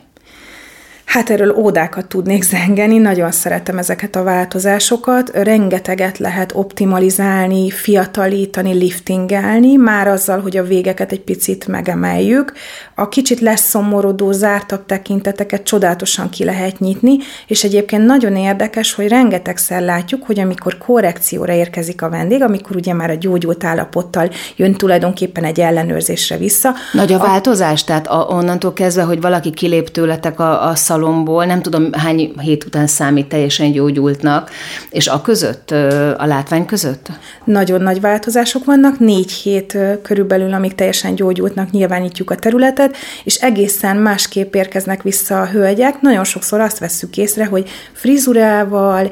Hát 1.08 1.30
erről 1.30 1.56
ódákat 1.56 2.06
tudnék 2.06 2.44
zengeni, 2.44 2.98
nagyon 2.98 3.32
szeretem 3.32 3.78
ezeket 3.78 4.16
a 4.16 4.24
változásokat. 4.24 5.30
Rengeteget 5.34 6.18
lehet 6.18 6.52
optimalizálni, 6.56 7.70
fiatalítani, 7.70 8.74
liftingelni, 8.74 9.76
már 9.76 10.08
azzal, 10.08 10.42
hogy 10.42 10.58
a 10.58 10.64
végeket 10.64 11.12
egy 11.12 11.22
picit 11.22 11.68
megemeljük. 11.68 12.54
A 12.96 13.10
kicsit 13.10 13.40
leszomorodó, 13.40 14.32
zártabb 14.32 14.86
tekinteteket 14.86 15.64
csodálatosan 15.64 16.30
ki 16.30 16.44
lehet 16.44 16.80
nyitni, 16.80 17.18
és 17.48 17.64
egyébként 17.64 18.06
nagyon 18.06 18.36
érdekes, 18.36 18.94
hogy 18.94 19.08
rengetegszer 19.08 19.82
látjuk, 19.82 20.26
hogy 20.26 20.40
amikor 20.40 20.78
korrekcióra 20.78 21.54
érkezik 21.54 22.02
a 22.02 22.10
vendég, 22.10 22.42
amikor 22.42 22.76
ugye 22.76 22.94
már 22.94 23.10
a 23.10 23.16
gyógyult 23.16 23.64
állapottal 23.64 24.30
jön 24.56 24.74
tulajdonképpen 24.74 25.44
egy 25.44 25.60
ellenőrzésre 25.60 26.38
vissza. 26.38 26.74
Nagy 26.94 27.14
a 27.14 27.18
változás? 27.18 27.84
Tehát 27.84 28.08
a, 28.08 28.28
onnantól 28.30 28.74
kezdve, 28.74 29.04
hogy 29.04 29.22
valaki 29.22 29.52
kilép 29.52 29.92
tőletek 29.92 30.40
a, 30.40 30.70
a 30.70 30.76
szalomból, 30.98 31.46
nem 31.46 31.62
tudom 31.62 31.94
hány 31.94 32.34
hét 32.42 32.66
után 32.66 32.88
számít 32.88 33.28
teljesen 33.28 33.72
gyógyultnak, 33.72 34.50
és 34.90 35.08
a 35.08 35.22
között, 35.22 35.72
a 36.18 36.26
látvány 36.26 36.66
között? 36.66 37.08
Nagyon 37.44 37.82
nagy 37.82 38.02
változások 38.02 38.66
vannak, 38.66 39.00
négy 39.00 39.32
hét 39.32 39.78
körülbelül, 40.02 40.54
amíg 40.54 40.76
teljesen 40.76 41.16
gyógyultnak 41.16 41.72
nyilvánítjuk 41.72 42.32
a 42.32 42.36
területet, 42.36 42.96
és 43.24 43.36
egészen 43.36 43.98
másképp 43.98 44.56
érkeznek 44.56 45.02
vissza 45.02 45.42
a 45.42 45.46
hölgyek. 45.46 46.02
Nagyon 46.02 46.24
sokszor 46.24 46.60
azt 46.60 46.80
vesszük 46.80 47.18
észre, 47.18 47.46
hogy 47.46 47.70
frizurával, 47.92 49.12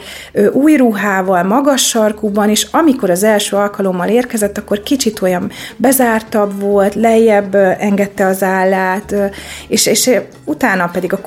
új 0.51 0.75
ruhával, 0.75 1.43
magas 1.43 1.87
sarkúban, 1.87 2.49
és 2.49 2.67
amikor 2.71 3.09
az 3.09 3.23
első 3.23 3.55
alkalommal 3.55 4.07
érkezett, 4.07 4.57
akkor 4.57 4.83
kicsit 4.83 5.21
olyan 5.21 5.51
bezártabb 5.75 6.59
volt, 6.59 6.95
lejjebb 6.95 7.55
engedte 7.79 8.25
az 8.25 8.43
állát, 8.43 9.15
és, 9.67 9.85
és 9.85 10.09
utána 10.45 10.89
pedig 10.93 11.13
a 11.13 11.21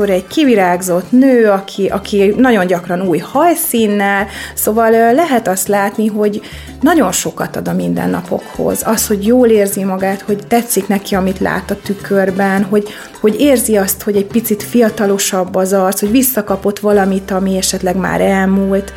korrekcióra 0.00 0.12
egy 0.12 0.26
kivirágzott 0.26 1.10
nő, 1.10 1.48
aki, 1.48 1.86
aki 1.86 2.34
nagyon 2.36 2.66
gyakran 2.66 3.02
új 3.02 3.18
hajszínnel, 3.18 4.26
szóval 4.54 4.90
lehet 5.14 5.48
azt 5.48 5.68
látni, 5.68 6.06
hogy 6.06 6.40
nagyon 6.80 7.12
sokat 7.12 7.56
ad 7.56 7.68
a 7.68 7.72
mindennapokhoz. 7.72 8.82
Az, 8.84 9.06
hogy 9.06 9.26
jól 9.26 9.48
érzi 9.48 9.84
magát, 9.84 10.20
hogy 10.20 10.46
tetszik 10.46 10.88
neki, 10.88 11.14
amit 11.14 11.38
lát 11.38 11.70
a 11.70 11.76
tükörben, 11.82 12.64
hogy, 12.64 12.88
hogy 13.20 13.40
érzi 13.40 13.76
azt, 13.76 14.02
hogy 14.02 14.16
egy 14.16 14.26
picit 14.26 14.62
fiatalosabb 14.62 15.54
az 15.54 15.72
arc, 15.72 16.00
hogy 16.00 16.10
visszakapott 16.10 16.78
valamit, 16.78 17.30
ami 17.30 17.56
esetleg 17.56 17.96
már 17.96 18.20
elmúlt. 18.20 18.92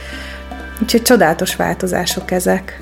Úgyhogy 0.81 1.01
csodálatos 1.01 1.55
változások 1.55 2.31
ezek. 2.31 2.81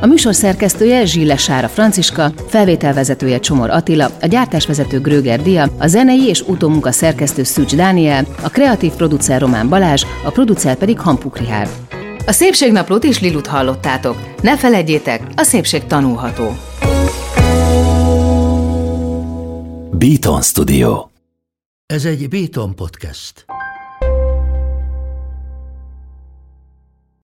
A 0.00 0.06
műsor 0.06 0.34
szerkesztője 0.34 1.04
Zsille 1.04 1.36
Sára 1.36 1.68
Franciska, 1.68 2.32
felvételvezetője 2.48 3.40
Csomor 3.40 3.70
Attila, 3.70 4.10
a 4.20 4.26
gyártásvezető 4.26 5.00
Gröger 5.00 5.42
Dia, 5.42 5.68
a 5.78 5.86
zenei 5.86 6.26
és 6.28 6.40
utómunka 6.40 6.92
szerkesztő 6.92 7.42
Szűcs 7.42 7.74
Dániel, 7.74 8.26
a 8.42 8.48
kreatív 8.48 8.92
producer 8.92 9.40
Román 9.40 9.68
Balázs, 9.68 10.04
a 10.24 10.30
producer 10.30 10.76
pedig 10.76 10.98
Hampuk 10.98 11.38
Rihárd. 11.38 11.70
A 12.26 12.32
Szépségnaplót 12.32 13.04
is 13.04 13.20
Lilut 13.20 13.46
hallottátok. 13.46 14.16
Ne 14.42 14.58
felejtjétek, 14.58 15.22
a 15.36 15.42
szépség 15.42 15.84
tanulható. 15.84 16.56
Beaton 19.90 20.42
Studio 20.42 21.08
Ez 21.86 22.04
egy 22.04 22.28
Béton 22.28 22.74
podcast. 22.74 23.49